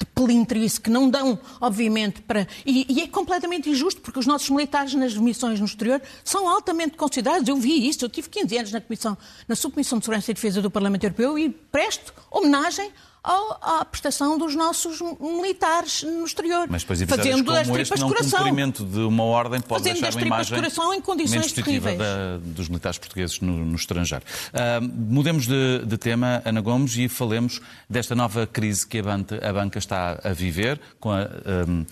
de 0.00 0.06
pelintrice 0.06 0.80
que 0.80 0.88
não 0.88 1.08
dão, 1.10 1.38
obviamente, 1.60 2.22
para. 2.22 2.48
E, 2.64 2.86
e, 2.88 3.02
é 3.02 3.06
completamente 3.08 3.68
injusto, 3.68 4.00
porque 4.00 4.18
os 4.18 4.26
nossos 4.26 4.48
militares 4.48 4.94
nas 4.94 5.14
missões 5.14 5.60
no 5.60 5.66
exterior 5.66 6.00
são 6.24 6.48
altamente 6.48 6.96
considerados. 6.96 7.46
Eu 7.46 7.56
vi 7.56 7.86
isso, 7.86 8.04
eu 8.04 8.08
tive 8.08 8.28
15 8.30 8.58
anos 8.58 8.72
na, 8.72 8.80
comissão, 8.80 9.16
na 9.46 9.54
Subcomissão 9.54 9.98
de 9.98 10.06
Segurança 10.06 10.30
e 10.30 10.34
Defesa 10.34 10.62
do 10.62 10.70
Parlamento 10.70 11.04
Europeu 11.04 11.38
e 11.38 11.50
presto 11.50 12.14
homenagem 12.30 12.90
à 13.22 13.84
prestação 13.84 14.38
dos 14.38 14.54
nossos 14.54 15.00
militares 15.20 16.02
no 16.02 16.24
exterior. 16.24 16.66
Mas 16.70 16.82
depois 16.82 17.02
fazendo 17.02 17.44
como 17.44 17.56
das 17.56 17.68
este, 17.68 18.00
não 18.00 18.08
coração. 18.08 18.38
cumprimento 18.38 18.84
de 18.84 19.00
uma 19.00 19.24
ordem 19.24 19.60
pode 19.60 19.82
fazendo 19.82 20.00
deixar 20.00 20.16
uma 20.16 20.26
imagem 20.26 20.56
coração 20.56 20.94
em 20.94 21.00
condições 21.00 21.52
terríveis. 21.52 21.98
Da, 21.98 22.38
dos 22.42 22.68
militares 22.68 22.98
portugueses 22.98 23.40
no, 23.40 23.64
no 23.64 23.76
estrangeiro. 23.76 24.24
Uh, 24.48 24.82
mudemos 24.82 25.46
de, 25.46 25.84
de, 25.84 25.98
tema, 25.98 26.42
Ana 26.44 26.60
Gomes, 26.60 26.96
e 26.96 27.08
falemos 27.08 27.60
desta 27.88 28.14
nova 28.14 28.46
crise 28.46 28.86
que 28.86 28.98
a 28.98 29.02
banca, 29.02 29.48
a 29.48 29.52
banca 29.52 29.78
está 29.78 30.18
a 30.22 30.32
viver 30.32 30.80
com 30.98 31.10
a... 31.10 31.28
Um, 31.66 31.82
uh, 31.82 31.86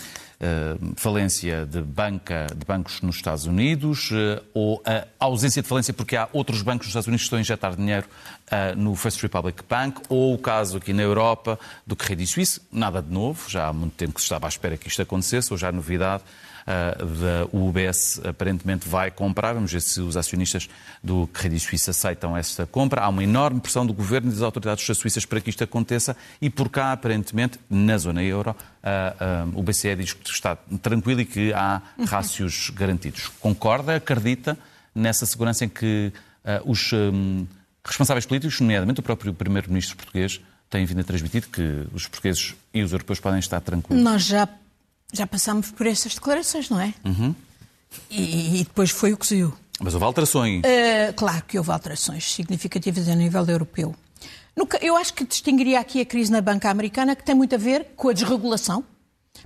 falência 0.96 1.66
de, 1.66 1.80
banca, 1.80 2.46
de 2.56 2.64
bancos 2.64 3.00
nos 3.02 3.16
Estados 3.16 3.46
Unidos 3.46 4.10
uh, 4.12 4.40
ou 4.54 4.80
a 4.86 5.04
ausência 5.18 5.60
de 5.60 5.66
falência 5.66 5.92
porque 5.92 6.16
há 6.16 6.28
outros 6.32 6.62
bancos 6.62 6.86
nos 6.86 6.90
Estados 6.90 7.08
Unidos 7.08 7.22
que 7.22 7.26
estão 7.26 7.38
a 7.38 7.40
injetar 7.40 7.74
dinheiro 7.74 8.06
uh, 8.46 8.76
no 8.76 8.94
First 8.94 9.20
Republic 9.20 9.64
Bank 9.68 10.00
ou 10.08 10.34
o 10.34 10.38
caso 10.38 10.78
aqui 10.78 10.92
na 10.92 11.02
Europa 11.02 11.58
do 11.84 11.96
Credit 11.96 12.30
Suisse, 12.30 12.60
nada 12.70 13.02
de 13.02 13.12
novo, 13.12 13.50
já 13.50 13.66
há 13.66 13.72
muito 13.72 13.94
tempo 13.94 14.14
que 14.14 14.20
se 14.20 14.26
estava 14.26 14.46
à 14.46 14.48
espera 14.48 14.76
que 14.76 14.86
isto 14.86 15.02
acontecesse, 15.02 15.52
ou 15.52 15.58
já 15.58 15.72
novidade, 15.72 16.22
da 16.68 17.48
UBS 17.50 18.20
aparentemente 18.22 18.86
vai 18.86 19.10
comprar. 19.10 19.54
Vamos 19.54 19.72
ver 19.72 19.80
se 19.80 20.00
os 20.02 20.18
acionistas 20.18 20.68
do 21.02 21.26
Credit 21.28 21.60
Suisse 21.64 21.88
aceitam 21.88 22.36
esta 22.36 22.66
compra. 22.66 23.00
Há 23.00 23.08
uma 23.08 23.24
enorme 23.24 23.58
pressão 23.58 23.86
do 23.86 23.94
governo 23.94 24.28
e 24.30 24.34
das 24.34 24.42
autoridades 24.42 24.84
suíças 24.96 25.24
para 25.24 25.40
que 25.40 25.48
isto 25.48 25.64
aconteça 25.64 26.14
e 26.42 26.50
por 26.50 26.68
cá, 26.68 26.92
aparentemente, 26.92 27.58
na 27.70 27.96
zona 27.96 28.22
euro, 28.22 28.54
o 29.54 29.62
BCE 29.62 29.96
diz 29.96 30.12
que 30.12 30.28
está 30.30 30.56
tranquilo 30.82 31.22
e 31.22 31.24
que 31.24 31.52
há 31.54 31.80
rácios 32.06 32.70
garantidos. 32.74 33.28
Concorda? 33.40 33.96
Acredita 33.96 34.58
nessa 34.94 35.24
segurança 35.24 35.64
em 35.64 35.68
que 35.70 36.12
os 36.66 36.90
responsáveis 37.82 38.26
políticos, 38.26 38.60
nomeadamente 38.60 39.00
o 39.00 39.02
próprio 39.02 39.32
primeiro-ministro 39.32 39.96
português, 39.96 40.40
têm 40.68 40.84
vindo 40.84 41.00
a 41.00 41.04
transmitir 41.04 41.48
que 41.48 41.86
os 41.94 42.06
portugueses 42.06 42.54
e 42.74 42.82
os 42.82 42.92
europeus 42.92 43.20
podem 43.20 43.38
estar 43.38 43.58
tranquilos? 43.62 44.04
Nós 44.04 44.24
já 44.26 44.46
já 45.12 45.26
passámos 45.26 45.70
por 45.70 45.86
essas 45.86 46.14
declarações, 46.14 46.68
não 46.68 46.80
é? 46.80 46.94
Uhum. 47.04 47.34
E, 48.10 48.60
e, 48.60 48.64
depois 48.64 48.90
foi 48.90 49.12
o 49.12 49.16
que 49.16 49.26
se 49.26 49.36
viu. 49.36 49.54
Mas 49.80 49.94
houve 49.94 50.04
alterações. 50.04 50.62
Uh, 50.62 51.12
claro 51.14 51.42
que 51.46 51.56
houve 51.56 51.70
alterações 51.70 52.30
significativas 52.32 53.08
a 53.08 53.14
nível 53.14 53.44
europeu. 53.46 53.94
Eu 54.80 54.96
acho 54.96 55.14
que 55.14 55.24
distinguiria 55.24 55.78
aqui 55.78 56.00
a 56.00 56.04
crise 56.04 56.32
na 56.32 56.40
banca 56.40 56.68
americana, 56.68 57.14
que 57.14 57.22
tem 57.22 57.34
muito 57.34 57.54
a 57.54 57.58
ver 57.58 57.92
com 57.96 58.08
a 58.08 58.12
desregulação, 58.12 58.84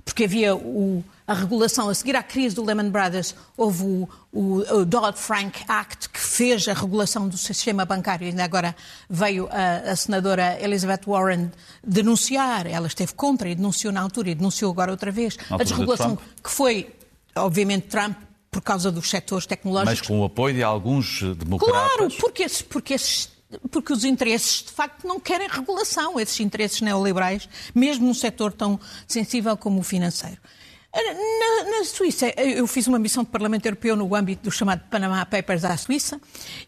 porque 0.03 0.25
havia 0.25 0.55
o, 0.55 1.03
a 1.25 1.33
regulação 1.33 1.89
a 1.89 1.93
seguir 1.93 2.15
à 2.15 2.23
crise 2.23 2.55
do 2.55 2.63
Lehman 2.63 2.89
Brothers, 2.89 3.35
houve 3.55 3.83
o, 3.83 4.09
o, 4.31 4.57
o 4.75 4.85
Dodd-Frank 4.85 5.63
Act 5.67 6.09
que 6.09 6.19
fez 6.19 6.67
a 6.67 6.73
regulação 6.73 7.27
do 7.27 7.37
sistema 7.37 7.85
bancário. 7.85 8.27
Ainda 8.27 8.43
agora 8.43 8.75
veio 9.09 9.47
a, 9.51 9.91
a, 9.91 9.95
senadora 9.95 10.57
Elizabeth 10.61 11.01
Warren 11.07 11.51
denunciar, 11.83 12.67
ela 12.67 12.87
esteve 12.87 13.13
contra 13.13 13.49
e 13.49 13.55
denunciou 13.55 13.93
na 13.93 14.01
altura 14.01 14.31
e 14.31 14.35
denunciou 14.35 14.71
agora 14.71 14.91
outra 14.91 15.11
vez, 15.11 15.37
a 15.49 15.57
desregulação 15.57 16.17
que 16.43 16.49
foi, 16.49 16.93
obviamente, 17.35 17.87
Trump 17.87 18.17
por 18.51 18.61
causa 18.61 18.91
dos 18.91 19.09
setores 19.09 19.47
tecnológicos. 19.47 19.99
Mas 19.99 20.07
com 20.07 20.19
o 20.21 20.25
apoio 20.25 20.53
de 20.53 20.61
alguns 20.61 21.23
democratas. 21.37 21.95
Claro, 21.95 22.13
porque, 22.19 22.45
porque 22.69 22.93
esses 22.93 23.32
porque 23.71 23.93
os 23.93 24.03
interesses, 24.03 24.63
de 24.63 24.71
facto, 24.71 25.07
não 25.07 25.19
querem 25.19 25.47
regulação, 25.47 26.19
esses 26.19 26.39
interesses 26.39 26.81
neoliberais, 26.81 27.47
mesmo 27.73 28.05
num 28.05 28.13
setor 28.13 28.53
tão 28.53 28.79
sensível 29.07 29.55
como 29.57 29.79
o 29.79 29.83
financeiro. 29.83 30.39
Na, 30.95 31.71
na, 31.71 31.83
Suíça, 31.85 32.31
eu 32.37 32.67
fiz 32.67 32.85
uma 32.85 32.99
missão 32.99 33.23
do 33.23 33.29
Parlamento 33.31 33.65
Europeu 33.65 33.95
no 33.95 34.13
âmbito 34.13 34.43
do 34.43 34.51
chamado 34.51 34.83
Panama 34.91 35.25
Papers 35.25 35.65
à 35.65 35.75
Suíça 35.75 36.21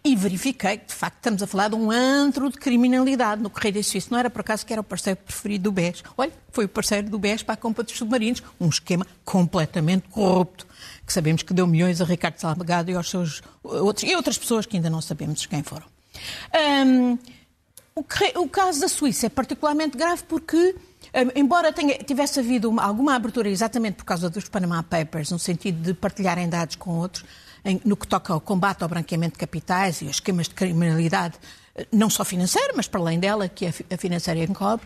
e 0.04 0.16
verifiquei 0.16 0.80
que, 0.80 0.88
de 0.88 0.96
facto, 0.96 1.18
estamos 1.18 1.44
a 1.44 1.48
falar 1.48 1.68
de 1.68 1.76
um 1.76 1.92
antro 1.92 2.50
de 2.50 2.58
criminalidade 2.58 3.44
no 3.44 3.52
Correio 3.52 3.76
da 3.76 3.84
Suíça. 3.84 4.08
Não 4.10 4.18
era 4.18 4.28
por 4.28 4.42
acaso 4.42 4.66
que 4.66 4.74
era 4.74 4.82
o 4.82 4.84
parceiro 4.84 5.20
preferido 5.24 5.66
do 5.66 5.72
BES. 5.72 6.04
Olha, 6.18 6.32
foi 6.52 6.66
o 6.66 6.70
parceiro 6.70 7.08
do 7.08 7.20
BES 7.20 7.44
para 7.44 7.54
a 7.54 7.58
compra 7.58 7.84
dos 7.84 7.96
submarinos. 7.96 8.42
Um 8.60 8.68
esquema 8.68 9.06
completamente 9.24 10.08
corrupto, 10.10 10.66
que 11.06 11.14
sabemos 11.14 11.44
que 11.44 11.54
deu 11.54 11.68
milhões 11.68 12.02
a 12.02 12.06
Ricardo 12.06 12.40
Salgado 12.40 12.90
e 12.90 12.96
aos 12.96 13.08
seus 13.08 13.44
outros, 13.62 14.10
e 14.10 14.16
outras 14.16 14.40
pessoas 14.40 14.66
que 14.66 14.76
ainda 14.76 14.90
não 14.90 15.02
sabemos 15.02 15.46
quem 15.46 15.62
foram. 15.62 15.95
Um, 16.86 17.18
o, 17.96 18.04
o 18.42 18.50
caso 18.50 18.82
da 18.82 18.88
Suíça 18.88 19.28
é 19.28 19.30
particularmente 19.30 19.98
grave 19.98 20.24
porque 20.24 20.76
Embora 21.34 21.72
tenha, 21.72 21.98
tivesse 21.98 22.42
havido 22.42 22.70
uma, 22.70 22.84
alguma 22.84 23.16
abertura 23.16 23.48
exatamente 23.48 23.96
por 23.96 24.04
causa 24.04 24.30
dos 24.30 24.50
Panama 24.50 24.84
Papers, 24.84 25.32
no 25.32 25.40
sentido 25.40 25.82
de 25.82 25.94
partilharem 25.94 26.50
dados 26.50 26.76
com 26.76 26.92
outros, 26.98 27.24
em, 27.64 27.80
no 27.86 27.96
que 27.96 28.06
toca 28.06 28.34
ao 28.34 28.42
combate 28.42 28.84
ao 28.84 28.90
branqueamento 28.90 29.34
de 29.34 29.40
capitais 29.40 30.02
e 30.02 30.08
aos 30.08 30.18
esquemas 30.18 30.50
de 30.50 30.56
criminalidade, 30.56 31.36
eh, 31.74 31.88
não 31.90 32.10
só 32.10 32.26
financeira, 32.26 32.74
mas 32.76 32.90
para 32.90 33.00
além 33.00 33.18
dela, 33.18 33.48
que 33.48 33.66
a 33.66 33.98
financeira 33.98 34.42
encobre, 34.42 34.86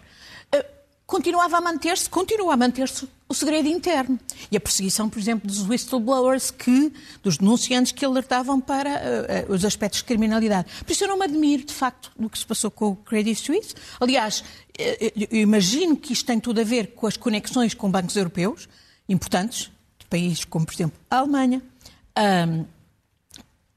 eh, 0.51 0.65
continuava 1.09 1.57
a 1.57 1.61
manter-se, 1.61 2.07
continua 2.07 2.53
a 2.53 2.57
manter-se 2.57 3.09
o 3.27 3.33
segredo 3.33 3.67
interno. 3.67 4.19
E 4.51 4.55
a 4.55 4.59
perseguição, 4.59 5.09
por 5.09 5.17
exemplo, 5.17 5.47
dos 5.47 5.67
whistleblowers, 5.67 6.51
que, 6.51 6.93
dos 7.23 7.39
denunciantes 7.39 7.91
que 7.91 8.05
alertavam 8.05 8.61
para 8.61 8.91
uh, 8.91 9.51
uh, 9.51 9.53
os 9.55 9.65
aspectos 9.65 10.01
de 10.01 10.05
criminalidade. 10.05 10.69
Por 10.83 10.91
isso 10.91 11.03
eu 11.03 11.07
não 11.07 11.17
me 11.17 11.25
admiro, 11.25 11.65
de 11.65 11.73
facto, 11.73 12.11
do 12.17 12.29
que 12.29 12.37
se 12.37 12.45
passou 12.45 12.69
com 12.69 12.89
o 12.89 12.95
Credit 12.95 13.35
Suisse. 13.41 13.73
Aliás, 13.99 14.43
eu 14.77 15.39
imagino 15.39 15.97
que 15.97 16.13
isto 16.13 16.27
tem 16.27 16.39
tudo 16.39 16.61
a 16.61 16.63
ver 16.63 16.93
com 16.93 17.07
as 17.07 17.17
conexões 17.17 17.73
com 17.73 17.89
bancos 17.89 18.15
europeus 18.15 18.69
importantes, 19.09 19.71
de 19.97 20.05
países 20.05 20.45
como, 20.45 20.63
por 20.63 20.75
exemplo, 20.75 20.99
a 21.09 21.17
Alemanha, 21.17 21.59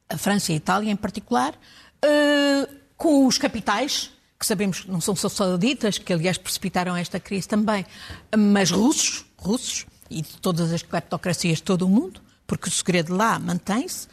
a 0.07 0.19
França 0.19 0.53
e 0.53 0.55
a 0.55 0.59
Itália 0.59 0.93
em 0.93 0.97
particular, 0.97 1.55
uh, 1.55 2.75
com 2.95 3.27
os 3.27 3.39
capitais 3.39 4.12
que 4.43 4.47
sabemos 4.47 4.81
que 4.81 4.91
não 4.91 5.01
são 5.01 5.15
só 5.15 5.29
sauditas, 5.29 5.99
que 5.99 6.13
aliás 6.13 6.37
precipitaram 6.37 6.97
esta 6.97 7.21
crise 7.21 7.47
também, 7.47 7.87
mas 8.37 8.73
russos, 8.73 9.25
russos 9.39 9.87
e 10.11 10.21
de 10.21 10.37
todas 10.39 10.73
as 10.73 10.83
cleptocracias 10.83 11.59
de 11.59 11.63
todo 11.63 11.83
o 11.83 11.89
mundo, 11.89 12.21
porque 12.45 12.69
o 12.69 12.73
segredo 12.73 13.15
lá 13.15 13.39
mantém-se, 13.39 14.09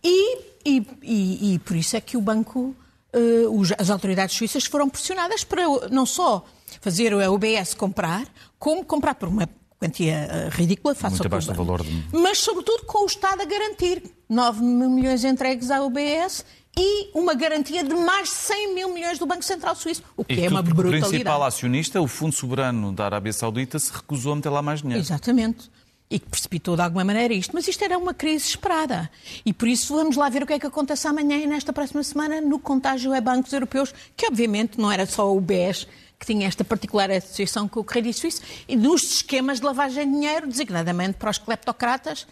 e, 0.00 0.38
e, 0.64 0.86
e, 1.02 1.54
e, 1.54 1.58
por 1.58 1.74
isso 1.74 1.96
é 1.96 2.00
que 2.00 2.16
o 2.16 2.20
banco, 2.20 2.76
uh, 3.12 3.62
as 3.76 3.90
autoridades 3.90 4.36
suíças 4.36 4.66
foram 4.66 4.88
pressionadas 4.88 5.42
para 5.42 5.64
não 5.90 6.06
só 6.06 6.44
fazer 6.80 7.12
a 7.12 7.28
UBS 7.32 7.74
comprar, 7.74 8.28
como 8.60 8.84
comprar 8.84 9.16
por 9.16 9.28
uma 9.28 9.48
quantia 9.80 10.28
uh, 10.30 10.56
ridícula, 10.56 10.94
face 10.94 11.16
Muito 11.16 11.26
abaixo 11.26 11.48
do 11.48 11.54
valor 11.54 11.82
de... 11.82 12.06
Mas, 12.12 12.38
sobretudo, 12.38 12.84
com 12.84 13.02
o 13.02 13.06
Estado 13.06 13.42
a 13.42 13.44
garantir 13.44 14.00
9 14.28 14.62
mil 14.62 14.90
milhões 14.90 15.24
entregues 15.24 15.72
à 15.72 15.82
UBS 15.82 16.44
e 16.76 17.10
uma 17.14 17.34
garantia 17.34 17.84
de 17.84 17.94
mais 17.94 18.28
de 18.28 18.34
100 18.34 18.74
mil 18.74 18.94
milhões 18.94 19.18
do 19.18 19.26
Banco 19.26 19.44
Central 19.44 19.76
Suíço, 19.76 20.02
o 20.16 20.24
que 20.24 20.34
e 20.34 20.44
é 20.44 20.48
uma 20.48 20.62
brutalidade. 20.62 21.04
O 21.04 21.08
principal 21.08 21.42
acionista, 21.44 22.00
o 22.00 22.08
Fundo 22.08 22.34
Soberano 22.34 22.92
da 22.92 23.04
Arábia 23.04 23.32
Saudita, 23.32 23.78
se 23.78 23.92
recusou 23.92 24.32
a 24.32 24.36
meter 24.36 24.48
lá 24.50 24.62
mais 24.62 24.80
dinheiro. 24.80 25.02
Exatamente. 25.02 25.70
e 26.10 26.18
que 26.18 26.28
precipitou 26.28 26.76
de 26.76 26.82
alguma 26.82 27.04
maneira 27.04 27.32
isto. 27.32 27.52
Mas 27.54 27.66
isto 27.66 27.82
era 27.82 27.96
uma 27.96 28.12
crise 28.12 28.46
esperada. 28.46 29.10
E 29.46 29.52
por 29.52 29.66
isso 29.66 29.94
vamos 29.94 30.14
lá 30.14 30.28
ver 30.28 30.42
o 30.42 30.46
que 30.46 30.52
é 30.52 30.58
que 30.58 30.66
acontece 30.66 31.08
amanhã 31.08 31.38
e 31.38 31.46
nesta 31.46 31.72
próxima 31.72 32.02
semana 32.02 32.38
no 32.38 32.58
contágio 32.58 33.14
a 33.14 33.20
bancos 33.20 33.50
europeus, 33.52 33.94
que 34.14 34.26
obviamente 34.26 34.78
não 34.78 34.92
era 34.92 35.06
só 35.06 35.34
o 35.34 35.40
BES 35.40 35.86
que 36.22 36.26
tinha 36.26 36.46
esta 36.46 36.62
particular 36.62 37.10
associação 37.10 37.66
com 37.66 37.80
o 37.80 37.84
Credit 37.84 38.16
Suisse, 38.16 38.40
e 38.68 38.76
nos 38.76 39.16
esquemas 39.16 39.58
de 39.58 39.66
lavagem 39.66 40.06
de 40.06 40.12
dinheiro, 40.12 40.46
designadamente 40.46 41.14
para 41.14 41.28
os 41.28 41.36
cleptocratas, 41.36 42.28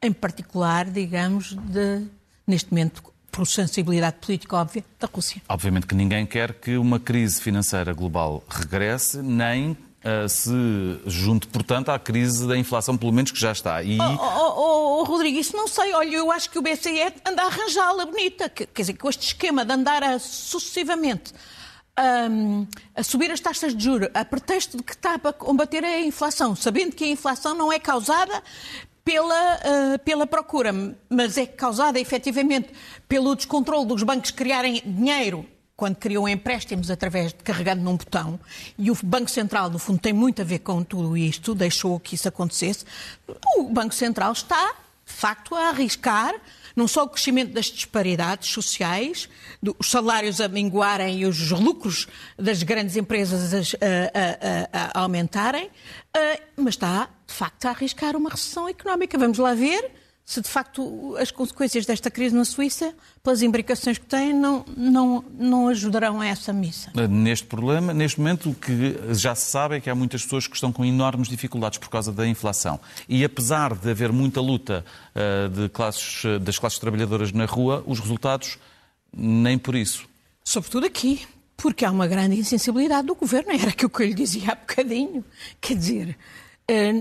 em 0.00 0.12
particular, 0.12 0.88
digamos, 0.88 1.54
de, 1.54 2.06
neste 2.46 2.70
momento, 2.70 3.02
por 3.32 3.46
sensibilidade 3.46 4.16
política 4.20 4.56
óbvia, 4.56 4.84
da 5.00 5.08
Rússia. 5.12 5.42
Obviamente 5.48 5.86
que 5.86 5.94
ninguém 5.94 6.26
quer 6.26 6.52
que 6.52 6.76
uma 6.76 7.00
crise 7.00 7.40
financeira 7.40 7.92
global 7.92 8.44
regresse, 8.48 9.18
nem 9.22 9.76
Uh, 10.02 10.28
se 10.28 10.50
junte, 11.06 11.46
portanto, 11.46 11.90
à 11.90 11.96
crise 11.96 12.48
da 12.48 12.58
inflação, 12.58 12.96
pelo 12.96 13.12
menos 13.12 13.30
que 13.30 13.38
já 13.38 13.52
está. 13.52 13.84
E... 13.84 14.00
Oh, 14.00 14.02
oh, 14.02 14.54
oh, 14.56 14.98
oh, 14.98 15.04
Rodrigo, 15.04 15.38
isso 15.38 15.56
não 15.56 15.68
sei. 15.68 15.94
Olha, 15.94 16.16
eu 16.16 16.32
acho 16.32 16.50
que 16.50 16.58
o 16.58 16.62
BCE 16.62 17.14
anda 17.24 17.44
a 17.44 17.46
arranjá-la 17.46 18.04
bonita. 18.06 18.48
Quer 18.48 18.66
dizer, 18.76 18.94
com 18.94 19.08
este 19.08 19.28
esquema 19.28 19.64
de 19.64 19.72
andar 19.72 20.02
a, 20.02 20.18
sucessivamente 20.18 21.32
um, 21.98 22.66
a 22.94 23.02
subir 23.02 23.30
as 23.30 23.40
taxas 23.40 23.76
de 23.76 23.84
juros 23.84 24.08
a 24.14 24.24
pretexto 24.24 24.76
de 24.76 24.82
que 24.82 24.92
está 24.92 25.14
a 25.14 25.32
combater 25.32 25.84
a 25.84 26.00
inflação, 26.00 26.56
sabendo 26.56 26.96
que 26.96 27.04
a 27.04 27.08
inflação 27.08 27.54
não 27.54 27.72
é 27.72 27.78
causada 27.78 28.42
pela, 29.04 29.56
uh, 29.56 29.98
pela 30.04 30.26
procura, 30.26 30.72
mas 31.08 31.36
é 31.36 31.46
causada 31.46 31.98
efetivamente 31.98 32.70
pelo 33.08 33.34
descontrole 33.34 33.86
dos 33.86 34.02
bancos 34.02 34.30
criarem 34.30 34.82
dinheiro 34.84 35.46
quando 35.76 35.96
criam 35.96 36.28
empréstimos 36.28 36.90
através 36.90 37.32
de 37.32 37.42
carregando 37.42 37.82
num 37.82 37.96
botão, 37.96 38.38
e 38.78 38.88
o 38.90 38.96
Banco 39.02 39.28
Central, 39.28 39.68
no 39.68 39.80
fundo, 39.80 39.98
tem 39.98 40.12
muito 40.12 40.40
a 40.40 40.44
ver 40.44 40.60
com 40.60 40.84
tudo 40.84 41.16
isto, 41.16 41.54
deixou 41.56 41.98
que 41.98 42.14
isso 42.14 42.28
acontecesse, 42.28 42.84
o 43.56 43.64
Banco 43.64 43.92
Central 43.92 44.30
está, 44.32 44.74
de 45.04 45.12
facto, 45.12 45.56
a 45.56 45.70
arriscar 45.70 46.34
não 46.74 46.88
só 46.88 47.04
o 47.04 47.08
crescimento 47.08 47.52
das 47.52 47.66
disparidades 47.66 48.50
sociais, 48.50 49.28
os 49.78 49.90
salários 49.90 50.40
a 50.40 50.48
minguarem 50.48 51.20
e 51.20 51.26
os 51.26 51.50
lucros 51.50 52.06
das 52.38 52.62
grandes 52.62 52.96
empresas 52.96 53.74
a, 53.74 53.78
a, 53.78 54.90
a, 54.90 54.98
a 54.98 55.02
aumentarem, 55.02 55.70
mas 56.56 56.74
está, 56.74 57.08
de 57.26 57.34
facto, 57.34 57.66
a 57.66 57.70
arriscar 57.70 58.16
uma 58.16 58.30
recessão 58.30 58.68
económica. 58.68 59.18
Vamos 59.18 59.38
lá 59.38 59.54
ver 59.54 60.01
se 60.32 60.40
de 60.40 60.48
facto 60.48 61.14
as 61.18 61.30
consequências 61.30 61.84
desta 61.84 62.10
crise 62.10 62.34
na 62.34 62.46
Suíça, 62.46 62.94
pelas 63.22 63.42
imbricações 63.42 63.98
que 63.98 64.06
têm, 64.06 64.32
não, 64.32 64.64
não, 64.74 65.22
não 65.38 65.68
ajudarão 65.68 66.22
a 66.22 66.26
essa 66.26 66.54
missa. 66.54 66.90
Neste 67.06 67.46
problema, 67.46 67.92
neste 67.92 68.18
momento, 68.18 68.48
o 68.48 68.54
que 68.54 68.96
já 69.10 69.34
se 69.34 69.50
sabe 69.50 69.76
é 69.76 69.80
que 69.80 69.90
há 69.90 69.94
muitas 69.94 70.22
pessoas 70.22 70.46
que 70.46 70.54
estão 70.54 70.72
com 70.72 70.86
enormes 70.86 71.28
dificuldades 71.28 71.78
por 71.78 71.90
causa 71.90 72.10
da 72.10 72.26
inflação. 72.26 72.80
E 73.06 73.22
apesar 73.22 73.74
de 73.74 73.90
haver 73.90 74.10
muita 74.10 74.40
luta 74.40 74.82
uh, 75.14 75.50
de 75.50 75.68
classes, 75.68 76.22
das 76.40 76.58
classes 76.58 76.78
trabalhadoras 76.78 77.30
na 77.30 77.44
rua, 77.44 77.84
os 77.86 78.00
resultados 78.00 78.58
nem 79.14 79.58
por 79.58 79.74
isso. 79.74 80.08
Sobretudo 80.42 80.86
aqui, 80.86 81.26
porque 81.58 81.84
há 81.84 81.90
uma 81.90 82.06
grande 82.06 82.36
insensibilidade 82.36 83.06
do 83.06 83.14
governo. 83.14 83.52
Era 83.52 83.68
aquilo 83.68 83.90
que 83.90 84.02
eu 84.02 84.06
lhe 84.06 84.14
dizia 84.14 84.52
há 84.52 84.54
bocadinho. 84.54 85.22
Quer 85.60 85.76
dizer, 85.76 86.08
eh, 86.08 86.14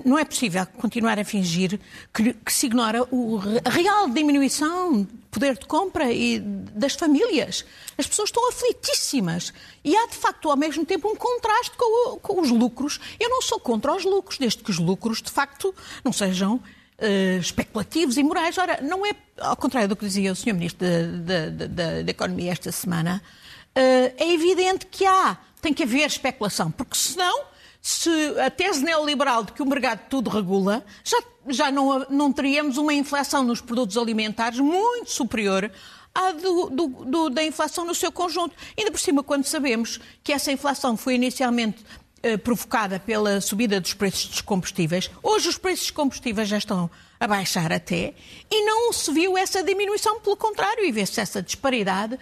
não 0.03 0.17
é 0.17 0.25
possível 0.25 0.65
continuar 0.77 1.19
a 1.19 1.23
fingir 1.23 1.79
que, 2.13 2.33
que 2.33 2.53
se 2.53 2.65
ignora 2.65 3.03
o, 3.03 3.39
a 3.63 3.69
real 3.69 4.09
diminuição 4.09 5.03
de 5.03 5.07
poder 5.29 5.57
de 5.57 5.65
compra 5.65 6.11
e 6.11 6.39
das 6.39 6.93
famílias. 6.93 7.63
As 7.97 8.05
pessoas 8.05 8.29
estão 8.29 8.47
aflitíssimas. 8.49 9.53
E 9.83 9.95
há, 9.95 10.07
de 10.07 10.15
facto, 10.15 10.49
ao 10.49 10.57
mesmo 10.57 10.85
tempo, 10.85 11.07
um 11.07 11.15
contraste 11.15 11.71
com, 11.77 12.19
com 12.19 12.41
os 12.41 12.49
lucros. 12.49 12.99
Eu 13.19 13.29
não 13.29 13.41
sou 13.41 13.59
contra 13.59 13.95
os 13.95 14.03
lucros, 14.03 14.37
desde 14.37 14.61
que 14.61 14.71
os 14.71 14.77
lucros, 14.77 15.21
de 15.21 15.31
facto, 15.31 15.73
não 16.03 16.11
sejam 16.11 16.55
uh, 16.55 17.39
especulativos 17.39 18.17
e 18.17 18.23
morais. 18.23 18.57
Ora, 18.57 18.79
não 18.81 19.05
é, 19.05 19.15
ao 19.39 19.55
contrário 19.55 19.87
do 19.87 19.95
que 19.95 20.05
dizia 20.05 20.31
o 20.31 20.35
Sr. 20.35 20.53
Ministro 20.53 20.87
da 21.69 22.11
Economia 22.11 22.51
esta 22.51 22.71
semana, 22.71 23.21
uh, 23.69 24.13
é 24.17 24.33
evidente 24.33 24.85
que 24.87 25.05
há, 25.05 25.37
tem 25.61 25.73
que 25.73 25.83
haver 25.83 26.07
especulação, 26.07 26.71
porque 26.71 26.95
senão 26.95 27.50
se 27.81 28.09
a 28.39 28.49
tese 28.51 28.83
neoliberal 28.83 29.43
de 29.43 29.53
que 29.53 29.63
o 29.63 29.65
mercado 29.65 30.01
tudo 30.07 30.29
regula, 30.29 30.85
já, 31.03 31.17
já 31.47 31.71
não, 31.71 32.05
não 32.09 32.31
teríamos 32.31 32.77
uma 32.77 32.93
inflação 32.93 33.43
nos 33.43 33.59
produtos 33.59 33.97
alimentares 33.97 34.59
muito 34.59 35.09
superior 35.09 35.71
à 36.13 36.31
do, 36.31 36.69
do, 36.69 36.87
do, 36.87 37.29
da 37.29 37.43
inflação 37.43 37.83
no 37.83 37.95
seu 37.95 38.11
conjunto. 38.11 38.55
Ainda 38.77 38.91
por 38.91 38.99
cima, 38.99 39.23
quando 39.23 39.45
sabemos 39.45 39.99
que 40.23 40.31
essa 40.31 40.51
inflação 40.51 40.95
foi 40.95 41.15
inicialmente 41.15 41.83
eh, 42.21 42.37
provocada 42.37 42.99
pela 42.99 43.41
subida 43.41 43.81
dos 43.81 43.95
preços 43.95 44.27
dos 44.27 44.41
combustíveis, 44.41 45.09
hoje 45.23 45.49
os 45.49 45.57
preços 45.57 45.87
dos 45.87 45.91
combustíveis 45.91 46.47
já 46.47 46.59
estão 46.59 46.87
a 47.19 47.27
baixar 47.27 47.71
até, 47.71 48.13
e 48.49 48.65
não 48.65 48.93
se 48.93 49.11
viu 49.11 49.35
essa 49.35 49.63
diminuição, 49.63 50.19
pelo 50.19 50.37
contrário, 50.37 50.85
e 50.85 50.91
vê-se 50.91 51.19
essa 51.19 51.41
disparidade 51.41 52.19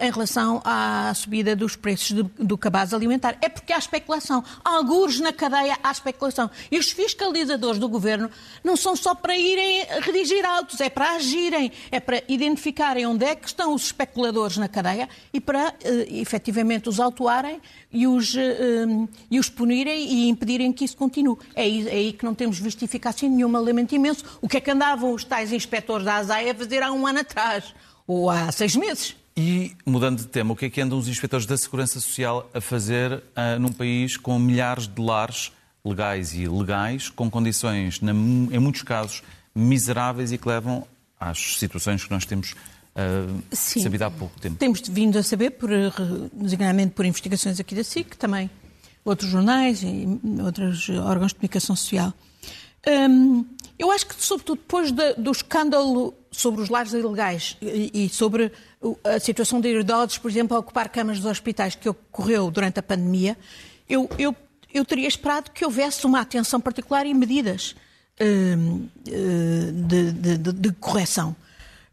em 0.00 0.10
relação 0.10 0.62
à 0.64 1.12
subida 1.14 1.54
dos 1.54 1.76
preços 1.76 2.12
do, 2.12 2.56
cabaz 2.56 2.94
alimentar. 2.94 3.36
É 3.42 3.48
porque 3.48 3.72
há 3.72 3.78
especulação. 3.78 4.42
Há 4.64 4.76
algures 4.76 5.20
na 5.20 5.32
cadeia 5.32 5.76
há 5.82 5.90
especulação. 5.90 6.50
E 6.70 6.78
os 6.78 6.90
fiscalizadores 6.90 7.78
do 7.78 7.88
governo 7.88 8.30
não 8.64 8.76
são 8.76 8.96
só 8.96 9.14
para 9.14 9.36
irem 9.36 9.84
redigir 10.00 10.44
autos, 10.44 10.80
é 10.80 10.88
para 10.88 11.12
agirem, 11.12 11.70
é 11.90 12.00
para 12.00 12.22
identificarem 12.28 13.06
onde 13.06 13.24
é 13.24 13.34
que 13.34 13.46
estão 13.46 13.74
os 13.74 13.86
especuladores 13.86 14.56
na 14.56 14.68
cadeia 14.68 15.08
e 15.32 15.40
para 15.40 15.68
uh, 15.68 15.74
efetivamente 16.10 16.88
os 16.88 16.98
autuarem 16.98 17.60
e 17.92 18.06
os, 18.06 18.34
uh, 18.34 19.08
e 19.30 19.38
os 19.38 19.48
punirem 19.48 20.06
e 20.12 20.28
impedirem 20.28 20.72
que 20.72 20.84
isso 20.84 20.96
continue. 20.96 21.36
É 21.54 21.62
aí, 21.62 22.08
é 22.08 22.12
que 22.12 22.24
não 22.24 22.34
temos 22.34 22.58
visto 22.58 22.82
eficácia 22.84 23.28
nenhuma, 23.28 23.60
lamento 23.60 23.94
imenso. 23.94 24.24
O 24.40 24.48
que 24.48 24.56
é 24.56 24.60
que 24.60 24.70
andavam 24.70 25.12
os 25.12 25.24
tais 25.24 25.52
inspectores 25.52 26.04
da 26.04 26.16
ASAI 26.16 26.50
a 26.50 26.54
fazer 26.54 26.82
há 26.82 26.92
um 26.92 27.06
ano 27.06 27.20
atrás? 27.20 27.74
Ou 28.06 28.30
há 28.30 28.50
seis 28.52 28.76
meses? 28.76 29.16
E, 29.36 29.76
mudando 29.84 30.20
de 30.20 30.28
tema, 30.28 30.54
o 30.54 30.56
que 30.56 30.64
é 30.64 30.70
que 30.70 30.80
andam 30.80 30.98
os 30.98 31.08
inspectores 31.08 31.44
da 31.44 31.58
Segurança 31.58 32.00
Social 32.00 32.48
a 32.54 32.60
fazer 32.60 33.12
uh, 33.12 33.60
num 33.60 33.70
país 33.70 34.16
com 34.16 34.38
milhares 34.38 34.88
de 34.88 34.98
lares 34.98 35.52
legais 35.84 36.32
e 36.32 36.42
ilegais, 36.44 37.10
com 37.10 37.30
condições, 37.30 38.00
na, 38.00 38.12
em 38.12 38.58
muitos 38.58 38.82
casos, 38.82 39.22
miseráveis 39.54 40.32
e 40.32 40.38
que 40.38 40.48
levam 40.48 40.86
às 41.20 41.58
situações 41.58 42.02
que 42.02 42.10
nós 42.10 42.24
temos 42.24 42.52
uh, 42.52 43.42
sabido 43.54 44.04
há 44.04 44.10
pouco 44.10 44.40
tempo? 44.40 44.56
Temos 44.56 44.80
vindo 44.88 45.18
a 45.18 45.22
saber, 45.22 45.50
por, 45.50 45.68
designadamente 46.32 46.92
por 46.92 47.04
investigações 47.04 47.60
aqui 47.60 47.74
da 47.74 47.84
SIC, 47.84 48.16
também 48.16 48.48
outros 49.04 49.30
jornais 49.30 49.82
e 49.82 50.06
outros 50.42 50.88
órgãos 50.88 51.32
de 51.32 51.34
comunicação 51.34 51.76
social. 51.76 52.12
Um, 52.88 53.44
eu 53.78 53.90
acho 53.90 54.06
que, 54.06 54.14
sobretudo, 54.16 54.58
depois 54.58 54.90
de, 54.90 55.14
do 55.14 55.30
escândalo 55.30 56.14
sobre 56.30 56.62
os 56.62 56.68
lares 56.68 56.92
ilegais 56.92 57.56
e, 57.60 58.04
e, 58.04 58.08
sobre 58.08 58.52
a 59.04 59.18
situação 59.18 59.60
de 59.60 59.68
idosos, 59.80 60.18
por 60.18 60.30
exemplo, 60.30 60.56
a 60.56 60.60
ocupar 60.60 60.88
camas 60.88 61.18
dos 61.18 61.30
hospitais 61.30 61.74
que 61.74 61.88
ocorreu 61.88 62.50
durante 62.50 62.78
a 62.78 62.82
pandemia, 62.82 63.36
eu, 63.88 64.08
eu, 64.18 64.34
eu 64.72 64.84
teria 64.84 65.08
esperado 65.08 65.50
que 65.50 65.64
houvesse 65.64 66.06
uma 66.06 66.20
atenção 66.20 66.60
particular 66.60 67.06
e 67.06 67.14
medidas 67.14 67.74
uh, 68.20 68.90
de, 69.02 70.12
de, 70.12 70.38
de, 70.38 70.52
de 70.52 70.72
correção. 70.74 71.34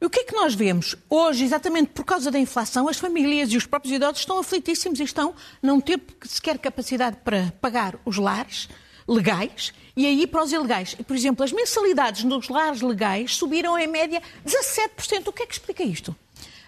O 0.01 0.09
que 0.09 0.19
é 0.19 0.23
que 0.25 0.35
nós 0.35 0.53
vemos? 0.53 0.97
Hoje, 1.09 1.45
exatamente 1.45 1.91
por 1.91 2.03
causa 2.03 2.29
da 2.29 2.37
inflação, 2.37 2.89
as 2.89 2.97
famílias 2.97 3.49
e 3.53 3.57
os 3.57 3.65
próprios 3.65 3.95
idosos 3.95 4.19
estão 4.19 4.37
aflitíssimos 4.37 4.99
e 4.99 5.03
estão 5.03 5.33
não 5.61 5.79
ter 5.79 6.01
sequer 6.23 6.57
capacidade 6.57 7.17
para 7.23 7.53
pagar 7.61 7.95
os 8.03 8.17
lares 8.17 8.67
legais 9.07 9.73
e 9.95 10.05
aí 10.05 10.27
para 10.27 10.43
os 10.43 10.51
ilegais. 10.51 10.93
Por 10.95 11.15
exemplo, 11.15 11.45
as 11.45 11.53
mensalidades 11.53 12.25
nos 12.25 12.49
lares 12.49 12.81
legais 12.81 13.35
subiram 13.35 13.79
em 13.79 13.87
média 13.87 14.21
17%. 14.45 15.27
O 15.27 15.31
que 15.31 15.43
é 15.43 15.45
que 15.45 15.53
explica 15.53 15.83
isto? 15.83 16.13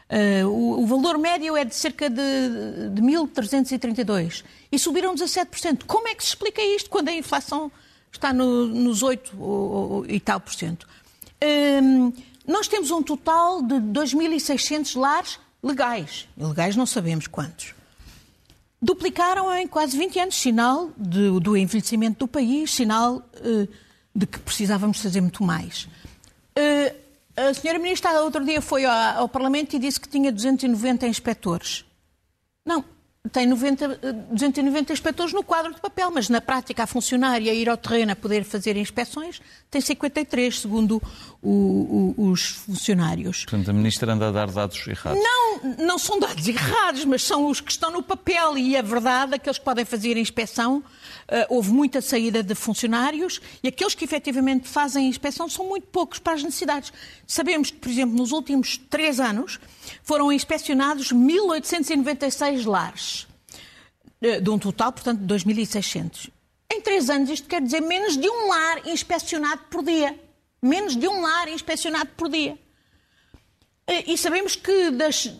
Uh, 0.08 0.48
o, 0.48 0.84
o, 0.84 0.86
valor 0.86 1.18
médio 1.18 1.58
é 1.58 1.66
de 1.66 1.76
cerca 1.76 2.10
de, 2.10 2.90
de 2.92 3.02
1.332 3.02 4.44
e 4.72 4.78
subiram 4.78 5.16
17%. 5.16 5.84
Como 5.86 6.08
é 6.08 6.14
que 6.14 6.24
se 6.24 6.30
explica 6.30 6.62
isto 6.62 6.90
quando 6.90 7.10
a 7.10 7.14
inflação 7.14 7.72
está 8.12 8.32
no, 8.32 8.68
nos 8.68 9.02
8 9.02 9.36
ou, 9.42 10.06
e 10.08 10.20
tal 10.20 10.40
por 10.40 10.54
cento? 10.54 10.88
Uh, 11.44 12.14
nós 12.46 12.68
temos 12.68 12.92
um 12.92 13.02
total 13.02 13.64
de 13.64 13.76
2.600 13.76 15.00
lares 15.00 15.40
legais. 15.64 16.28
Ilegais 16.38 16.76
não 16.76 16.86
sabemos 16.86 17.26
quantos 17.26 17.74
duplicaram 18.86 19.52
em 19.56 19.68
quase 19.68 19.98
20 19.98 20.20
anos, 20.20 20.36
sinal 20.36 20.92
de, 20.96 21.40
do 21.40 21.58
envelhecimento 21.58 22.20
do 22.20 22.28
país, 22.28 22.72
sinal 22.72 23.16
uh, 23.16 23.68
de 24.14 24.28
que 24.28 24.38
precisávamos 24.40 25.00
fazer 25.00 25.22
muito 25.22 25.44
mais. 25.44 25.88
Uh, 26.56 27.05
a 27.36 27.54
senhora 27.54 27.80
Ministra, 27.80 28.22
outro 28.22 28.44
dia 28.44 28.62
foi 28.62 28.86
ao, 28.86 29.20
ao, 29.20 29.30
Parlamento 29.30 29.76
e 29.76 29.80
disse 29.80 30.00
que 30.00 30.08
tinha 30.08 30.32
290 30.32 31.08
inspectores. 31.08 31.86
Não, 32.66 32.84
tem 33.32 33.48
90, 33.48 34.00
290 34.32 34.94
inspectores 34.94 35.34
no 35.34 35.44
quadro 35.44 35.74
de 35.74 35.82
papel, 35.82 36.12
mas 36.12 36.30
na 36.30 36.42
prática 36.42 36.84
a 36.84 36.88
funcionar 36.88 37.42
e 37.42 37.50
a 37.50 37.54
ir 37.54 37.70
ao 37.70 37.78
terreno 37.78 38.12
a 38.12 38.16
poder 38.16 38.44
fazer 38.44 38.78
inspeções 38.78 39.42
tem 39.70 39.82
53, 39.82 40.62
segundo 40.62 41.02
o, 41.42 42.14
o, 42.18 42.30
os 42.32 42.46
funcionários. 42.46 43.44
Portanto, 43.46 43.70
a 43.70 43.74
Ministra 43.74 44.14
anda 44.14 44.30
a 44.30 44.32
dar 44.32 44.50
dados 44.50 44.88
errados. 44.88 45.22
Não, 45.22 45.76
não 45.86 45.98
são 46.00 46.20
dados 46.20 46.48
errados, 46.48 47.06
mas 47.06 47.24
são 47.24 47.48
os 47.48 47.60
que 47.60 47.72
estão 47.72 47.92
no 47.92 48.02
papel 48.02 48.58
e 48.58 48.78
a 48.78 48.82
verdade, 48.82 49.36
aqueles 49.36 49.58
que 49.60 49.66
podem 49.66 49.84
fazer 49.84 50.16
a 50.16 50.20
inspeção, 50.20 50.78
uh, 50.78 50.84
houve 51.50 51.72
muita 51.72 52.02
saída 52.02 52.42
de 52.42 52.56
funcionários 52.56 53.42
e 53.62 53.68
aqueles 53.68 53.94
que 53.94 54.06
efetivamente 54.06 54.68
fazem 54.68 55.06
a 55.06 55.10
inspeção 55.10 55.50
são 55.50 55.68
muito 55.68 55.88
poucos 55.88 56.20
para 56.20 56.34
as 56.34 56.44
necessidades. 56.44 56.92
Sabemos 57.28 57.70
que, 57.70 57.78
por 57.78 57.90
exemplo, 57.90 58.16
nos 58.16 58.32
últimos 58.32 58.78
três 58.90 59.20
anos 59.20 59.60
foram 60.04 60.32
inspecionados 60.32 61.12
1.896 61.12 62.66
lares, 62.66 63.15
de 64.42 64.50
um 64.50 64.58
total, 64.58 64.92
portanto, 64.92 65.20
de 65.20 65.34
2.600. 65.34 66.30
Em 66.72 66.82
três 66.82 67.10
anos, 67.10 67.30
isto 67.30 67.48
quer 67.48 67.62
dizer 67.62 67.82
menos 67.82 68.18
de 68.18 68.30
um 68.30 68.48
lar 68.48 68.88
inspecionado 68.88 69.62
por 69.70 69.84
dia. 69.84 70.20
Menos 70.62 70.96
de 70.96 71.08
um 71.08 71.22
lar 71.22 71.48
inspecionado 71.48 72.10
por 72.18 72.30
dia. 72.30 72.58
E 74.08 74.18
sabemos 74.18 74.56
que 74.56 74.90
das 74.90 75.32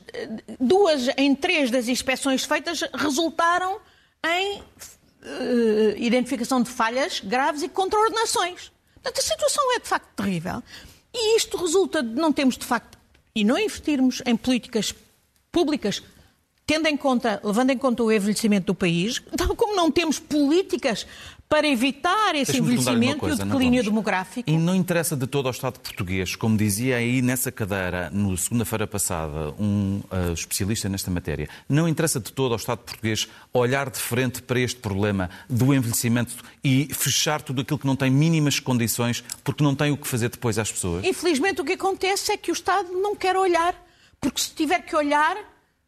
duas 0.60 1.08
em 1.18 1.34
três 1.34 1.72
das 1.72 1.88
inspeções 1.88 2.44
feitas 2.44 2.82
resultaram 2.94 3.80
em 4.24 4.60
uh, 4.60 5.98
identificação 5.98 6.62
de 6.62 6.70
falhas 6.70 7.20
graves 7.20 7.64
e 7.64 7.70
contraordenações. 7.70 8.72
Portanto, 8.94 9.20
a 9.20 9.24
situação 9.24 9.76
é 9.76 9.80
de 9.80 9.88
facto 9.88 10.08
terrível. 10.16 10.62
E 11.12 11.38
isto 11.38 11.58
resulta 11.58 12.04
de 12.04 12.14
não 12.14 12.32
termos 12.32 12.58
de 12.58 12.66
facto 12.66 12.98
e 13.34 13.44
não 13.44 13.58
investirmos 13.58 14.22
em 14.26 14.36
políticas 14.36 14.94
públicas 15.52 16.04
tendo 16.66 16.88
em 16.88 16.98
conta, 16.98 17.40
levando 17.44 17.70
em 17.70 17.78
conta 17.78 18.04
o 18.04 18.12
envelhecimento 18.12 18.68
do 18.68 18.76
país, 18.76 19.22
tal 19.38 19.56
como 19.56 19.76
não 19.76 19.92
temos 19.92 20.20
políticas 20.20 21.06
para 21.48 21.68
evitar 21.68 22.34
esse 22.36 22.58
envelhecimento 22.58 23.20
coisa, 23.20 23.44
e 23.44 23.46
o 23.46 23.50
declínio 23.50 23.84
demográfico. 23.84 24.50
E 24.50 24.58
não 24.58 24.76
interessa 24.76 25.16
de 25.16 25.28
todo 25.28 25.46
ao 25.46 25.52
Estado 25.52 25.80
português, 25.80 26.36
como 26.36 26.58
dizia 26.58 26.98
aí 26.98 27.22
nessa 27.22 27.52
cadeira, 27.52 28.10
no 28.10 28.36
segunda-feira 28.36 28.88
passada, 28.88 29.54
um 29.60 30.02
uh, 30.12 30.34
especialista 30.34 30.90
nesta 30.90 31.12
matéria, 31.12 31.48
não 31.70 31.88
interessa 31.88 32.20
de 32.20 32.34
todo 32.34 32.54
ao 32.54 32.58
Estado 32.58 32.80
português 32.80 33.30
olhar 33.54 33.92
de 33.92 34.00
frente 34.00 34.42
para 34.42 34.60
este 34.60 34.80
problema 34.80 35.30
do 35.48 35.72
envelhecimento 35.74 36.36
e 36.64 36.90
fechar 36.92 37.42
tudo 37.44 37.62
aquilo 37.62 37.78
que 37.78 37.88
não 37.88 37.96
tem 37.96 38.10
mínimas 38.10 38.60
condições, 38.60 39.24
porque 39.44 39.64
não 39.64 39.76
tem 39.76 39.92
o 39.92 39.98
que 39.98 40.08
fazer 40.08 40.30
depois 40.30 40.58
às 40.58 40.72
pessoas? 40.72 41.06
Infelizmente, 41.06 41.62
o 41.62 41.64
que 41.64 41.74
acontece 41.74 42.32
é 42.32 42.38
que 42.38 42.50
o 42.50 42.54
Estado 42.54 42.92
não 42.92 43.16
quer 43.16 43.38
olhar, 43.38 43.76
porque 44.20 44.42
se 44.42 44.50
tiver 44.50 44.80
que 44.80 44.96
olhar, 44.96 45.38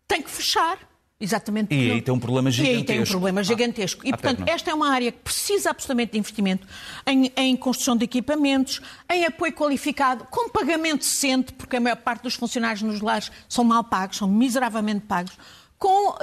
tem 0.08 0.22
que 0.22 0.30
fechar. 0.30 0.80
Exatamente. 1.20 1.74
E 1.74 1.92
aí 1.92 2.02
tem 2.02 2.14
um 2.14 2.20
problema 2.20 2.52
gigantesco. 2.52 2.76
E 2.76 2.80
aí 2.80 2.86
tem 2.86 3.02
um 3.02 3.06
problema 3.06 3.44
gigantesco. 3.44 4.02
Ah, 4.06 4.08
e, 4.08 4.12
portanto, 4.12 4.38
perna. 4.38 4.52
esta 4.52 4.70
é 4.70 4.74
uma 4.74 4.90
área 4.92 5.12
que 5.12 5.18
precisa 5.18 5.72
absolutamente 5.72 6.12
de 6.12 6.20
investimento 6.20 6.68
em, 7.08 7.32
em, 7.36 7.58
construção 7.58 7.98
de 7.98 8.06
equipamentos, 8.06 8.82
em 9.10 9.26
apoio 9.26 9.52
qualificado, 9.52 10.26
com 10.26 10.48
pagamento 10.50 11.00
decente, 11.00 11.54
porque 11.54 11.78
a 11.78 11.80
maior 11.80 11.98
parte 11.98 12.22
dos 12.22 12.36
funcionários 12.36 12.84
nos 12.84 13.02
lares 13.02 13.32
são 13.50 13.64
mal 13.64 13.84
pagos, 13.84 14.18
são 14.18 14.28
miseravelmente 14.28 15.06
pagos, 15.08 15.34
com 15.80 16.10
uh, 16.10 16.16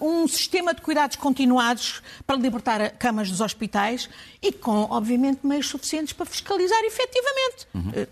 um 0.00 0.26
sistema 0.26 0.74
de 0.74 0.80
cuidados 0.80 1.16
continuados 1.16 2.02
para 2.26 2.36
libertar 2.36 2.90
camas 2.92 3.30
dos 3.30 3.40
hospitais 3.40 4.08
e 4.40 4.52
com, 4.52 4.86
obviamente, 4.90 5.46
meios 5.46 5.68
suficientes 5.68 6.12
para 6.12 6.26
fiscalizar 6.26 6.80
efetivamente. 6.84 7.68
Uhum. 7.74 7.90
Uh, 7.90 8.08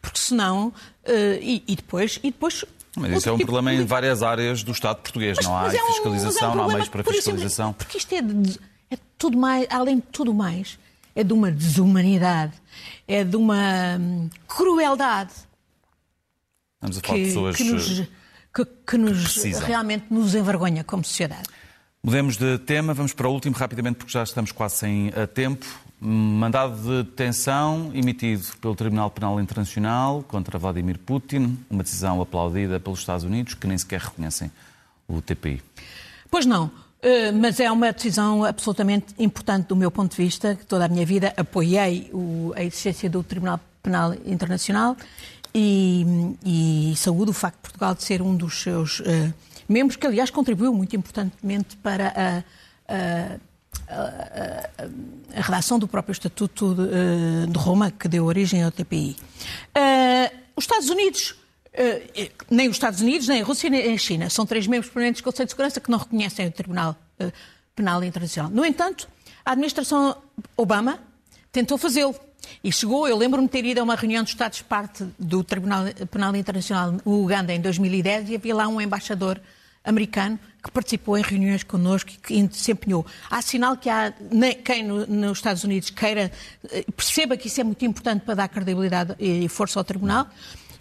porque 0.00 0.18
senão. 0.18 0.68
Uh, 1.04 1.38
e, 1.40 1.64
e, 1.66 1.74
depois, 1.74 2.20
e 2.22 2.30
depois 2.30 2.64
mas 2.96 3.12
isso 3.12 3.28
é 3.28 3.32
um 3.32 3.36
tipo 3.36 3.52
problema 3.52 3.72
em 3.72 3.84
várias 3.86 4.22
áreas 4.22 4.62
do 4.62 4.72
Estado 4.72 5.00
português. 5.00 5.36
Mas, 5.36 5.46
não 5.46 5.56
há 5.56 5.74
é 5.74 5.82
um, 5.82 5.86
fiscalização, 5.86 6.50
é 6.50 6.52
um 6.52 6.56
não 6.56 6.64
há 6.64 6.68
meios 6.68 6.88
para 6.88 7.02
fiscalização. 7.02 7.66
Exemplo, 7.66 7.84
porque 7.84 7.98
isto 7.98 8.14
é, 8.14 8.22
de, 8.22 8.60
é 8.90 8.98
tudo 9.16 9.38
mais, 9.38 9.66
além 9.70 9.96
de 9.96 10.02
tudo 10.02 10.34
mais, 10.34 10.78
é 11.14 11.24
de 11.24 11.32
uma 11.32 11.50
desumanidade, 11.50 12.52
é 13.08 13.24
de 13.24 13.36
uma 13.36 13.96
hum, 13.98 14.28
crueldade. 14.46 15.32
Vamos 16.80 16.98
a 16.98 17.00
falar 17.00 17.14
que, 17.14 17.22
de 17.22 17.28
pessoas 17.28 17.56
que 17.56 17.64
nos, 17.64 18.00
eh, 18.00 18.08
que, 18.54 18.64
que 18.64 18.98
nos 18.98 19.36
realmente 19.60 20.06
nos 20.10 20.34
envergonha 20.34 20.84
como 20.84 21.04
sociedade. 21.04 21.48
Mudemos 22.02 22.36
de 22.36 22.58
tema, 22.58 22.92
vamos 22.92 23.12
para 23.12 23.28
o 23.28 23.32
último 23.32 23.56
rapidamente, 23.56 23.96
porque 23.96 24.12
já 24.12 24.24
estamos 24.24 24.52
quase 24.52 24.76
sem 24.76 25.12
eh, 25.14 25.26
tempo. 25.26 25.64
Mandado 26.04 26.82
de 26.82 27.04
detenção 27.04 27.92
emitido 27.94 28.42
pelo 28.60 28.74
Tribunal 28.74 29.08
Penal 29.08 29.40
Internacional 29.40 30.24
contra 30.26 30.58
Vladimir 30.58 30.98
Putin, 30.98 31.56
uma 31.70 31.84
decisão 31.84 32.20
aplaudida 32.20 32.80
pelos 32.80 32.98
Estados 32.98 33.24
Unidos, 33.24 33.54
que 33.54 33.68
nem 33.68 33.78
sequer 33.78 34.00
reconhecem 34.00 34.50
o 35.06 35.22
TPI. 35.22 35.62
Pois 36.28 36.44
não, 36.44 36.72
eh, 37.00 37.30
mas 37.30 37.60
é 37.60 37.70
uma 37.70 37.92
decisão 37.92 38.42
absolutamente 38.42 39.14
importante 39.16 39.66
do 39.68 39.76
meu 39.76 39.92
ponto 39.92 40.16
de 40.16 40.24
vista. 40.24 40.58
Toda 40.66 40.86
a 40.86 40.88
minha 40.88 41.06
vida 41.06 41.32
apoiei 41.36 42.10
a 42.56 42.64
existência 42.64 43.08
do 43.08 43.22
Tribunal 43.22 43.60
Penal 43.80 44.12
Internacional 44.26 44.96
e, 45.54 46.04
e 46.44 46.94
saúdo 46.96 47.30
o 47.30 47.32
facto 47.32 47.58
de 47.58 47.62
Portugal 47.62 47.94
ser 47.96 48.20
um 48.22 48.34
dos 48.34 48.60
seus 48.60 48.98
uh, 48.98 49.32
membros, 49.68 49.94
que 49.94 50.04
aliás 50.04 50.30
contribuiu 50.30 50.74
muito 50.74 50.96
importantemente 50.96 51.76
para 51.76 52.44
a 52.88 53.51
a, 53.88 54.70
a, 55.36 55.40
redação 55.40 55.78
do 55.78 55.86
próprio 55.86 56.12
Estatuto 56.12 56.74
de, 56.74 56.82
eh, 56.82 57.46
de, 57.48 57.58
Roma, 57.58 57.90
que 57.90 58.08
deu 58.08 58.24
origem 58.24 58.62
ao 58.62 58.70
TPI. 58.70 59.16
Uh, 59.16 59.16
eh, 59.74 60.32
os 60.56 60.64
Estados 60.64 60.88
Unidos, 60.88 61.30
uh, 61.30 62.30
nem 62.50 62.68
os 62.68 62.76
Estados 62.76 63.00
Unidos, 63.00 63.28
nem 63.28 63.42
a 63.42 63.44
Rússia, 63.44 63.70
nem 63.70 63.94
a 63.94 63.98
China, 63.98 64.30
são 64.30 64.46
três 64.46 64.66
membros 64.66 64.90
permanentes 64.92 65.20
do 65.20 65.24
Conselho 65.24 65.46
de 65.46 65.52
Segurança 65.52 65.80
que 65.80 65.90
não 65.90 65.98
reconhecem 65.98 66.46
o 66.46 66.50
Tribunal 66.50 66.96
uh, 67.20 67.32
Penal 67.74 68.02
Internacional. 68.04 68.50
No 68.50 68.64
entanto, 68.64 69.08
a 69.44 69.52
administração 69.52 70.16
Obama 70.56 70.98
tentou 71.50 71.76
fazê-lo. 71.78 72.14
E 72.62 72.72
chegou, 72.72 73.06
eu 73.06 73.16
lembro-me 73.16 73.48
ter 73.48 73.64
ido 73.64 73.80
a 73.80 73.84
uma 73.84 73.94
reunião 73.94 74.22
dos 74.22 74.32
Estados-parte 74.32 75.06
do 75.18 75.44
Tribunal 75.44 75.84
Penal 76.10 76.34
Internacional 76.34 76.92
no 76.92 77.22
Uganda 77.22 77.52
em 77.52 77.60
2010 77.60 78.30
e 78.30 78.34
havia 78.34 78.54
lá 78.54 78.68
um 78.68 78.80
embaixador 78.80 79.40
americano 79.84 80.38
que 80.62 80.70
participou 80.70 81.18
em 81.18 81.22
reuniões 81.22 81.64
connosco 81.64 82.10
e 82.10 82.16
que 82.16 82.56
se 82.56 82.70
empenhou. 82.70 83.04
Há 83.28 83.42
sinal 83.42 83.76
que 83.76 83.90
há 83.90 84.14
quem 84.64 84.84
nos 84.84 85.38
Estados 85.38 85.64
Unidos 85.64 85.90
queira, 85.90 86.30
eh, 86.70 86.84
perceba 86.96 87.36
que 87.36 87.48
isso 87.48 87.60
é 87.60 87.64
muito 87.64 87.84
importante 87.84 88.24
para 88.24 88.34
dar 88.34 88.48
credibilidade 88.48 89.16
e 89.18 89.48
força 89.48 89.80
ao 89.80 89.84
Tribunal, 89.84 90.28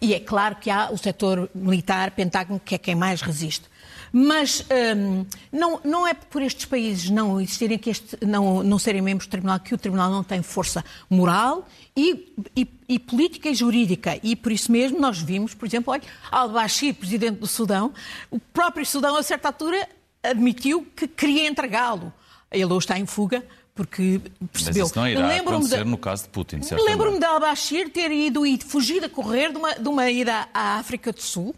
e 0.01 0.15
é 0.15 0.19
claro 0.19 0.55
que 0.55 0.69
há 0.69 0.89
o 0.91 0.97
setor 0.97 1.49
militar, 1.53 2.11
Pentágono, 2.11 2.59
que 2.59 2.73
é 2.73 2.77
quem 2.77 2.95
mais 2.95 3.21
resiste. 3.21 3.69
Mas 4.11 4.65
hum, 4.97 5.25
não, 5.51 5.79
não 5.85 6.07
é 6.07 6.13
por 6.13 6.41
estes 6.41 6.65
países 6.65 7.09
não 7.09 7.39
existirem 7.39 7.77
que 7.77 7.89
este, 7.89 8.17
não, 8.25 8.61
não 8.61 8.77
serem 8.77 9.01
membros 9.01 9.27
do 9.27 9.31
Tribunal 9.31 9.59
que 9.59 9.73
o 9.73 9.77
Tribunal 9.77 10.09
não 10.09 10.23
tem 10.23 10.41
força 10.41 10.83
moral 11.09 11.65
e, 11.95 12.33
e, 12.55 12.67
e, 12.89 12.99
política 12.99 13.47
e 13.49 13.55
jurídica. 13.55 14.19
E 14.21 14.35
por 14.35 14.51
isso 14.51 14.71
mesmo 14.71 14.99
nós 14.99 15.19
vimos, 15.19 15.53
por 15.53 15.65
exemplo, 15.65 15.93
al-Bashir, 16.29 16.95
presidente 16.95 17.39
do 17.39 17.47
Sudão, 17.47 17.93
o 18.29 18.39
próprio 18.39 18.85
Sudão, 18.85 19.15
a 19.15 19.23
certa 19.23 19.47
altura, 19.49 19.87
admitiu 20.23 20.85
que 20.95 21.07
queria 21.07 21.47
entregá-lo. 21.47 22.11
Ele 22.51 22.65
hoje 22.65 22.85
está 22.85 22.99
em 22.99 23.05
fuga, 23.05 23.45
porque 23.81 24.21
percebeu. 24.53 24.83
Mas 24.83 24.91
isso 24.91 24.99
não 24.99 25.07
irá 25.07 25.35
acontecer 25.37 25.83
de, 25.83 25.89
no 25.89 25.97
caso 25.97 26.23
de 26.25 26.29
Putin, 26.29 26.59
Lembro-me 26.85 27.17
de 27.17 27.25
al-Bashir 27.25 27.89
ter 27.89 28.11
ido 28.11 28.45
e 28.45 28.59
fugido 28.59 29.07
a 29.07 29.09
correr 29.09 29.51
de 29.51 29.57
uma, 29.57 29.73
de 29.73 29.89
uma 29.89 30.07
ida 30.07 30.47
à 30.53 30.77
África 30.77 31.11
do 31.11 31.19
Sul, 31.19 31.55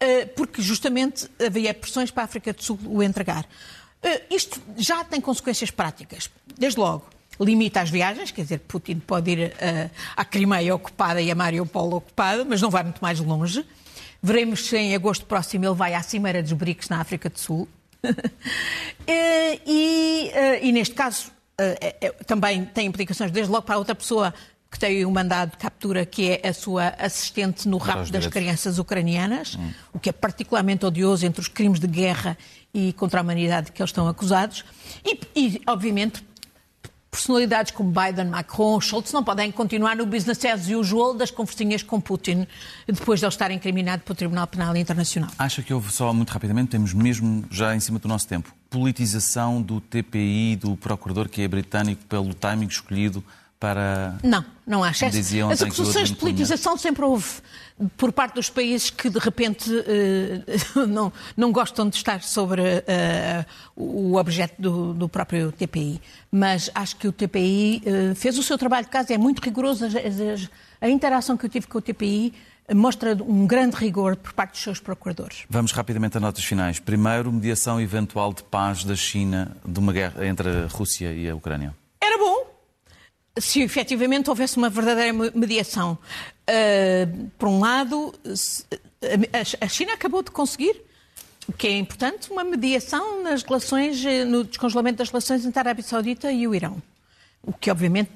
eh, 0.00 0.26
porque 0.26 0.60
justamente 0.60 1.30
havia 1.40 1.72
pressões 1.72 2.10
para 2.10 2.24
a 2.24 2.26
África 2.26 2.52
do 2.52 2.60
Sul 2.60 2.76
o 2.86 3.00
entregar. 3.04 3.46
Eh, 4.02 4.22
isto 4.32 4.60
já 4.76 5.04
tem 5.04 5.20
consequências 5.20 5.70
práticas. 5.70 6.28
Desde 6.58 6.80
logo, 6.80 7.06
limita 7.38 7.82
as 7.82 7.88
viagens, 7.88 8.32
quer 8.32 8.42
dizer, 8.42 8.58
Putin 8.58 8.98
pode 8.98 9.30
ir 9.30 9.52
uh, 9.52 9.90
à 10.16 10.24
Crimeia 10.24 10.74
ocupada 10.74 11.22
e 11.22 11.30
a 11.30 11.36
Mariupol 11.36 11.94
ocupada, 11.94 12.44
mas 12.44 12.60
não 12.60 12.68
vai 12.68 12.82
muito 12.82 12.98
mais 13.00 13.20
longe. 13.20 13.64
Veremos 14.20 14.66
se 14.66 14.76
em 14.76 14.92
agosto 14.92 15.24
próximo 15.24 15.66
ele 15.66 15.74
vai 15.74 15.94
à 15.94 16.02
Cimeira 16.02 16.42
dos 16.42 16.52
BRICS 16.52 16.88
na 16.88 17.00
África 17.00 17.30
do 17.30 17.38
Sul. 17.38 17.68
e, 19.06 19.60
e, 19.64 20.32
e, 20.62 20.72
neste 20.72 20.96
caso 20.96 21.32
uh, 21.60 22.24
também 22.24 22.64
tem 22.64 22.86
implicações 22.86 23.30
desde 23.30 23.50
logo 23.50 23.64
para 23.64 23.78
outra 23.78 23.94
pessoa 23.94 24.34
que 24.70 24.78
tem 24.78 25.04
o 25.04 25.08
um 25.08 25.12
mandado 25.12 25.52
de 25.52 25.56
captura, 25.56 26.04
que 26.04 26.32
é 26.32 26.48
a 26.48 26.52
sua 26.52 26.88
assistente 26.98 27.68
no 27.68 27.78
rapto 27.78 28.10
das 28.10 28.26
crianças 28.26 28.78
ucranianas, 28.78 29.54
hum. 29.54 29.70
o 29.92 30.00
que 30.00 30.08
é 30.08 30.12
particularmente 30.12 30.84
odioso 30.84 31.24
entre 31.24 31.40
os 31.40 31.46
crimes 31.46 31.78
de 31.78 31.86
guerra 31.86 32.36
e 32.72 32.92
contra 32.94 33.20
a 33.20 33.22
humanidade 33.22 33.70
que 33.70 33.80
eles 33.80 33.90
estão 33.90 34.08
acusados. 34.08 34.64
E, 35.04 35.20
e 35.36 35.62
obviamente, 35.68 36.24
personalidades 37.14 37.70
como 37.70 37.92
Biden, 37.92 38.26
Macron, 38.26 38.80
Schultz 38.80 39.12
não 39.12 39.22
podem 39.22 39.52
continuar 39.52 39.94
no 39.94 40.04
business 40.04 40.44
as 40.44 40.68
usual 40.68 41.14
das 41.14 41.30
conversinhas 41.30 41.80
com 41.80 42.00
Putin 42.00 42.44
depois 42.88 43.20
de 43.20 43.26
ele 43.26 43.32
estar 43.32 43.50
incriminado 43.52 44.02
pelo 44.02 44.16
Tribunal 44.16 44.48
Penal 44.48 44.76
Internacional. 44.76 45.30
Acha 45.38 45.62
que 45.62 45.72
houve 45.72 45.92
só, 45.92 46.12
muito 46.12 46.30
rapidamente, 46.30 46.70
temos 46.70 46.92
mesmo 46.92 47.44
já 47.48 47.76
em 47.76 47.80
cima 47.80 48.00
do 48.00 48.08
nosso 48.08 48.26
tempo, 48.26 48.52
politização 48.78 49.62
do 49.62 49.80
TPI, 49.80 50.56
do 50.56 50.76
procurador 50.76 51.28
que 51.28 51.42
é 51.42 51.48
britânico, 51.48 52.04
pelo 52.06 52.34
timing 52.34 52.66
escolhido 52.66 53.22
para. 53.60 54.18
Não, 54.22 54.44
não 54.66 54.82
acho. 54.82 55.08
Diziam 55.10 55.48
As 55.48 55.62
acusações 55.62 56.08
de 56.10 56.16
politização 56.16 56.76
sempre 56.76 57.04
houve 57.04 57.24
por 57.96 58.12
parte 58.12 58.34
dos 58.34 58.50
países 58.50 58.90
que 58.90 59.08
de 59.08 59.18
repente 59.18 59.70
eh, 59.86 60.42
não, 60.88 61.12
não 61.36 61.52
gostam 61.52 61.88
de 61.88 61.96
estar 61.96 62.20
sobre 62.22 62.62
eh, 62.86 63.44
o 63.76 64.16
objeto 64.16 64.60
do, 64.60 64.92
do 64.92 65.08
próprio 65.08 65.50
TPI. 65.52 66.00
Mas 66.30 66.68
acho 66.74 66.96
que 66.96 67.06
o 67.08 67.12
TPI 67.12 67.82
eh, 67.86 68.14
fez 68.16 68.36
o 68.38 68.42
seu 68.42 68.58
trabalho 68.58 68.84
de 68.86 68.90
casa, 68.90 69.14
é 69.14 69.18
muito 69.18 69.40
rigoroso. 69.40 69.86
As- 69.86 69.94
as- 69.94 70.50
a 70.80 70.88
interação 70.88 71.36
que 71.36 71.46
eu 71.46 71.50
tive 71.50 71.66
com 71.66 71.78
o 71.78 71.80
TPI 71.80 72.34
mostra 72.72 73.14
um 73.22 73.46
grande 73.46 73.76
rigor 73.76 74.16
por 74.16 74.32
parte 74.32 74.52
dos 74.52 74.62
seus 74.62 74.80
procuradores. 74.80 75.44
Vamos 75.50 75.72
rapidamente 75.72 76.16
a 76.16 76.20
notas 76.20 76.44
finais. 76.44 76.78
Primeiro, 76.78 77.30
mediação 77.32 77.80
eventual 77.80 78.32
de 78.32 78.42
paz 78.44 78.84
da 78.84 78.96
China 78.96 79.56
de 79.64 79.78
uma 79.78 79.92
guerra 79.92 80.26
entre 80.26 80.48
a 80.48 80.66
Rússia 80.66 81.12
e 81.12 81.28
a 81.28 81.34
Ucrânia. 81.34 81.74
Era 82.00 82.16
bom 82.18 82.46
se 83.38 83.60
efetivamente 83.62 84.30
houvesse 84.30 84.56
uma 84.56 84.70
verdadeira 84.70 85.12
me- 85.12 85.30
mediação. 85.34 85.98
Uh, 86.48 87.28
por 87.38 87.48
um 87.48 87.58
lado, 87.58 88.14
a 89.60 89.68
China 89.68 89.92
acabou 89.92 90.22
de 90.22 90.30
conseguir, 90.30 90.80
o 91.48 91.52
que 91.52 91.66
é 91.66 91.76
importante, 91.76 92.30
uma 92.30 92.44
mediação 92.44 93.22
nas 93.22 93.42
relações, 93.42 94.02
eh, 94.04 94.24
no 94.24 94.44
descongelamento 94.44 94.98
das 94.98 95.10
relações 95.10 95.44
entre 95.44 95.58
a 95.58 95.62
Arábia 95.62 95.84
Saudita 95.84 96.32
e 96.32 96.46
o 96.48 96.54
Irão. 96.54 96.80
O 97.42 97.52
que, 97.52 97.70
obviamente, 97.70 98.10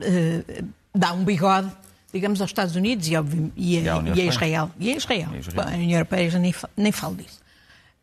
uh, 0.00 0.66
dá 0.92 1.12
um 1.12 1.22
bigode, 1.22 1.70
digamos, 2.12 2.40
aos 2.40 2.50
Estados 2.50 2.76
Unidos 2.76 3.08
e, 3.08 3.16
obvi- 3.16 3.52
e 3.56 3.78
E 3.78 3.88
à 3.88 3.96
a, 3.98 4.02
e 4.02 4.20
a. 4.20 4.24
Israel. 4.24 4.70
E 4.78 4.92
a 4.92 4.96
Israel. 4.96 5.28
E 5.32 5.36
a 5.36 5.38
Israel. 5.38 5.64
Bom, 5.66 5.72
a 5.72 5.76
União 5.76 5.92
Europeia 5.98 6.30
já 6.30 6.38
nem, 6.38 6.54
nem 6.76 6.92
falo 6.92 7.16
disso. 7.16 7.40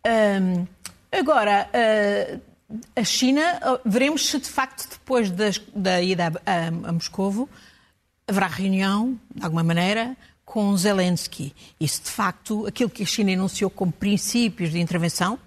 Hum, 0.06 0.66
agora, 1.12 1.70
uh, 1.74 2.42
a 2.96 3.04
China, 3.04 3.60
uh, 3.64 3.90
veremos 3.90 4.28
se 4.30 4.40
de 4.40 4.48
facto 4.50 4.90
depois 4.90 5.30
das- 5.32 5.62
da 5.76 6.02
ida 6.02 6.32
a, 6.46 6.52
a, 6.52 6.68
a 6.68 6.92
Moscovo 6.92 7.50
haverá 8.28 8.48
reunião, 8.48 9.20
de 9.36 9.44
alguma 9.44 9.64
maneira, 9.64 10.16
com 10.46 10.76
Zelensky. 10.78 11.54
E 11.80 11.88
se 11.88 12.02
de 12.02 12.10
facto 12.10 12.66
aquilo 12.68 12.90
que 12.90 13.04
a 13.04 13.06
China 13.06 13.32
enunciou 13.32 13.70
como 13.70 13.92
princípios 13.92 14.72
de 14.72 14.80
intervenção 14.80 15.38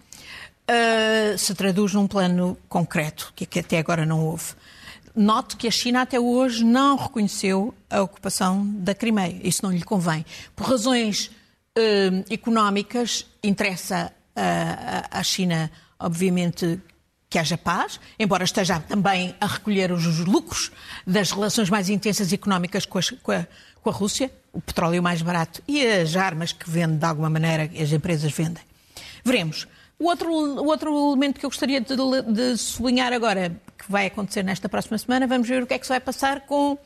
uh, 0.70 1.38
se 1.38 1.54
traduz 1.54 1.92
num 1.94 2.06
plano 2.06 2.56
concreto, 2.68 3.32
que, 3.34 3.46
que 3.46 3.58
até 3.60 3.78
agora 3.78 4.04
não 4.06 4.20
houve. 4.24 4.52
Note 5.14 5.56
que 5.56 5.68
a 5.68 5.70
China 5.70 6.02
até 6.02 6.18
hoje 6.18 6.64
não 6.64 6.96
reconheceu 6.96 7.74
a 7.90 8.00
ocupação 8.00 8.66
da 8.78 8.94
Crimeia. 8.94 9.38
Isso 9.42 9.60
não 9.62 9.70
lhe 9.72 9.82
convém. 9.82 10.24
Por 10.56 10.66
razões 10.66 11.30
eh, 11.76 12.24
económicas, 12.30 13.26
interessa 13.42 14.12
a- 14.34 15.18
à 15.18 15.22
China, 15.22 15.70
obviamente, 15.98 16.80
que 17.28 17.38
haja 17.38 17.56
paz, 17.58 17.98
embora 18.18 18.44
esteja 18.44 18.80
também 18.80 19.34
a 19.40 19.46
recolher 19.46 19.90
os 19.92 20.04
lucros 20.20 20.70
das 21.06 21.30
relações 21.30 21.68
mais 21.70 21.88
intensas 21.88 22.32
económicas 22.32 22.84
com, 22.86 22.98
as- 22.98 23.10
com 23.10 23.32
a, 23.32 23.46
com 23.82 23.90
a 23.90 23.92
Rússia, 23.92 24.30
o 24.52 24.60
petróleo 24.60 25.02
mais 25.02 25.20
barato 25.22 25.62
e 25.66 25.86
as 25.86 26.14
armas 26.16 26.52
que 26.52 26.68
vende 26.68 26.96
de 26.98 27.04
alguma 27.06 27.30
maneira, 27.30 27.70
as 27.82 27.90
empresas 27.92 28.30
vendem. 28.32 28.62
Veremos. 29.24 29.66
O 30.02 30.06
outro, 30.06 30.30
o 30.32 30.66
outro 30.66 31.10
elemento 31.12 31.38
que 31.38 31.46
eu 31.46 31.50
gostaria 31.50 31.80
de, 31.80 31.94
de 32.32 32.56
sublinhar 32.56 33.12
agora, 33.12 33.50
que 33.78 33.90
vai 33.90 34.06
acontecer 34.06 34.42
nesta 34.42 34.68
próxima 34.68 34.98
semana, 34.98 35.26
vamos 35.26 35.48
ver 35.48 35.62
o 35.62 35.66
que 35.66 35.74
é 35.74 35.78
que 35.78 35.86
se 35.86 35.90
vai 35.90 36.00
passar 36.00 36.40
com, 36.40 36.76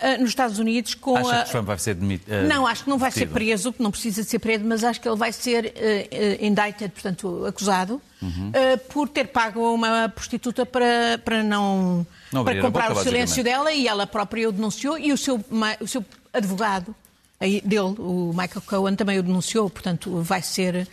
ah, 0.00 0.18
nos 0.18 0.28
Estados 0.30 0.58
Unidos 0.58 0.94
com 0.94 1.16
Acha 1.16 1.40
a. 1.40 1.44
que 1.44 1.50
Trump 1.50 1.66
vai 1.66 1.78
ser 1.78 1.94
demitido? 1.94 2.46
Não, 2.46 2.66
acho 2.66 2.84
que 2.84 2.90
não 2.90 2.98
vai 2.98 3.10
ser 3.10 3.26
preso, 3.28 3.72
porque 3.72 3.82
não 3.82 3.90
precisa 3.90 4.22
de 4.22 4.28
ser 4.28 4.38
preso, 4.38 4.64
mas 4.64 4.84
acho 4.84 5.00
que 5.00 5.08
ele 5.08 5.16
vai 5.16 5.32
ser 5.32 5.72
eh, 5.76 6.08
eh, 6.10 6.46
indicted, 6.46 6.90
portanto, 6.90 7.46
acusado, 7.46 8.00
Uhum. 8.20 8.50
eh, 8.52 8.76
por 8.76 9.08
ter 9.08 9.28
pago 9.28 9.72
uma 9.72 10.08
prostituta 10.08 10.66
para, 10.66 11.18
para 11.24 11.42
não, 11.42 12.04
Não 12.32 12.44
para 12.44 12.60
comprar 12.60 12.88
boca, 12.88 13.00
o 13.00 13.04
silêncio 13.04 13.42
dela 13.44 13.72
e 13.72 13.86
ela 13.88 14.06
própria 14.06 14.48
o 14.48 14.52
denunciou 14.52 14.98
e 14.98 15.12
o 15.12 15.16
seu, 15.16 15.42
o 15.80 15.86
seu 15.86 16.04
advogado 16.32 16.94
dele, 17.40 17.94
o 17.98 18.32
Michael 18.36 18.62
Cohen, 18.66 18.96
também 18.96 19.16
o 19.18 19.22
denunciou, 19.22 19.70
portanto, 19.70 20.20
vai 20.22 20.42
ser, 20.42 20.88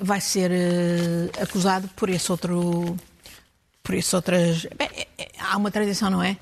vai 0.00 0.20
ser 0.20 0.50
eh, 0.52 1.30
acusado 1.42 1.88
por 1.96 2.08
esse 2.10 2.30
outro 2.30 2.96
por 3.82 3.94
isso 3.94 4.16
outras. 4.16 4.66
Bem, 4.76 4.88
é- 4.96 5.06
é- 5.16 5.28
há 5.38 5.56
uma 5.56 5.70
tradição, 5.70 6.10
não 6.10 6.22
é? 6.22 6.36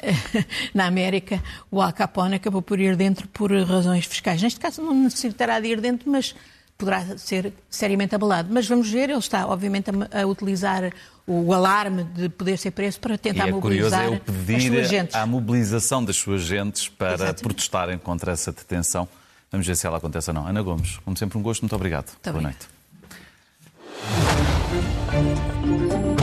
Na 0.74 0.86
América, 0.86 1.40
o 1.70 1.80
Al 1.80 1.92
Capone 1.92 2.34
acabou 2.36 2.60
por 2.60 2.80
ir 2.80 2.96
dentro 2.96 3.28
por 3.28 3.52
razões 3.52 4.04
fiscais. 4.04 4.42
Neste 4.42 4.58
caso, 4.58 4.82
não 4.82 4.94
necessitará 4.94 5.60
de 5.60 5.68
ir 5.68 5.80
dentro, 5.80 6.10
mas 6.10 6.34
poderá 6.76 7.16
ser 7.16 7.52
seriamente 7.70 8.14
abalado. 8.14 8.48
Mas 8.52 8.66
vamos 8.68 8.90
ver, 8.90 9.10
ele 9.10 9.18
está, 9.18 9.46
obviamente, 9.46 9.90
a, 10.12 10.22
a 10.22 10.26
utilizar 10.26 10.92
o 11.26 11.52
alarme 11.52 12.02
de 12.04 12.28
poder 12.28 12.56
ser 12.58 12.70
preso 12.72 12.98
para 13.00 13.14
E 13.14 13.18
tentar 13.18 13.48
é 13.48 13.52
curioso 13.52 13.94
mobilizar 13.94 14.04
é 14.04 14.08
o 14.08 14.14
as 14.14 14.22
suas 14.24 14.44
pedir 14.64 14.84
gentes. 14.84 15.14
à 15.14 15.24
mobilização 15.26 16.04
das 16.04 16.16
suas 16.16 16.42
gentes 16.42 16.88
para 16.88 17.14
Exatamente. 17.14 17.42
protestarem 17.42 17.98
contra 17.98 18.32
essa 18.32 18.50
detenção. 18.50 19.08
Vamos 19.52 19.66
ver 19.66 19.76
se 19.76 19.86
ela 19.86 19.98
acontece 19.98 20.30
ou 20.30 20.34
não. 20.34 20.46
Ana 20.48 20.62
Gomes, 20.62 20.98
como 21.04 21.16
sempre, 21.16 21.38
um 21.38 21.42
gosto. 21.42 21.62
Muito 21.62 21.76
obrigado. 21.76 22.06
Boa 22.06 22.16
obrigada. 22.36 22.42
noite. 22.42 22.77
Thank 24.00 25.66
you. 25.66 26.17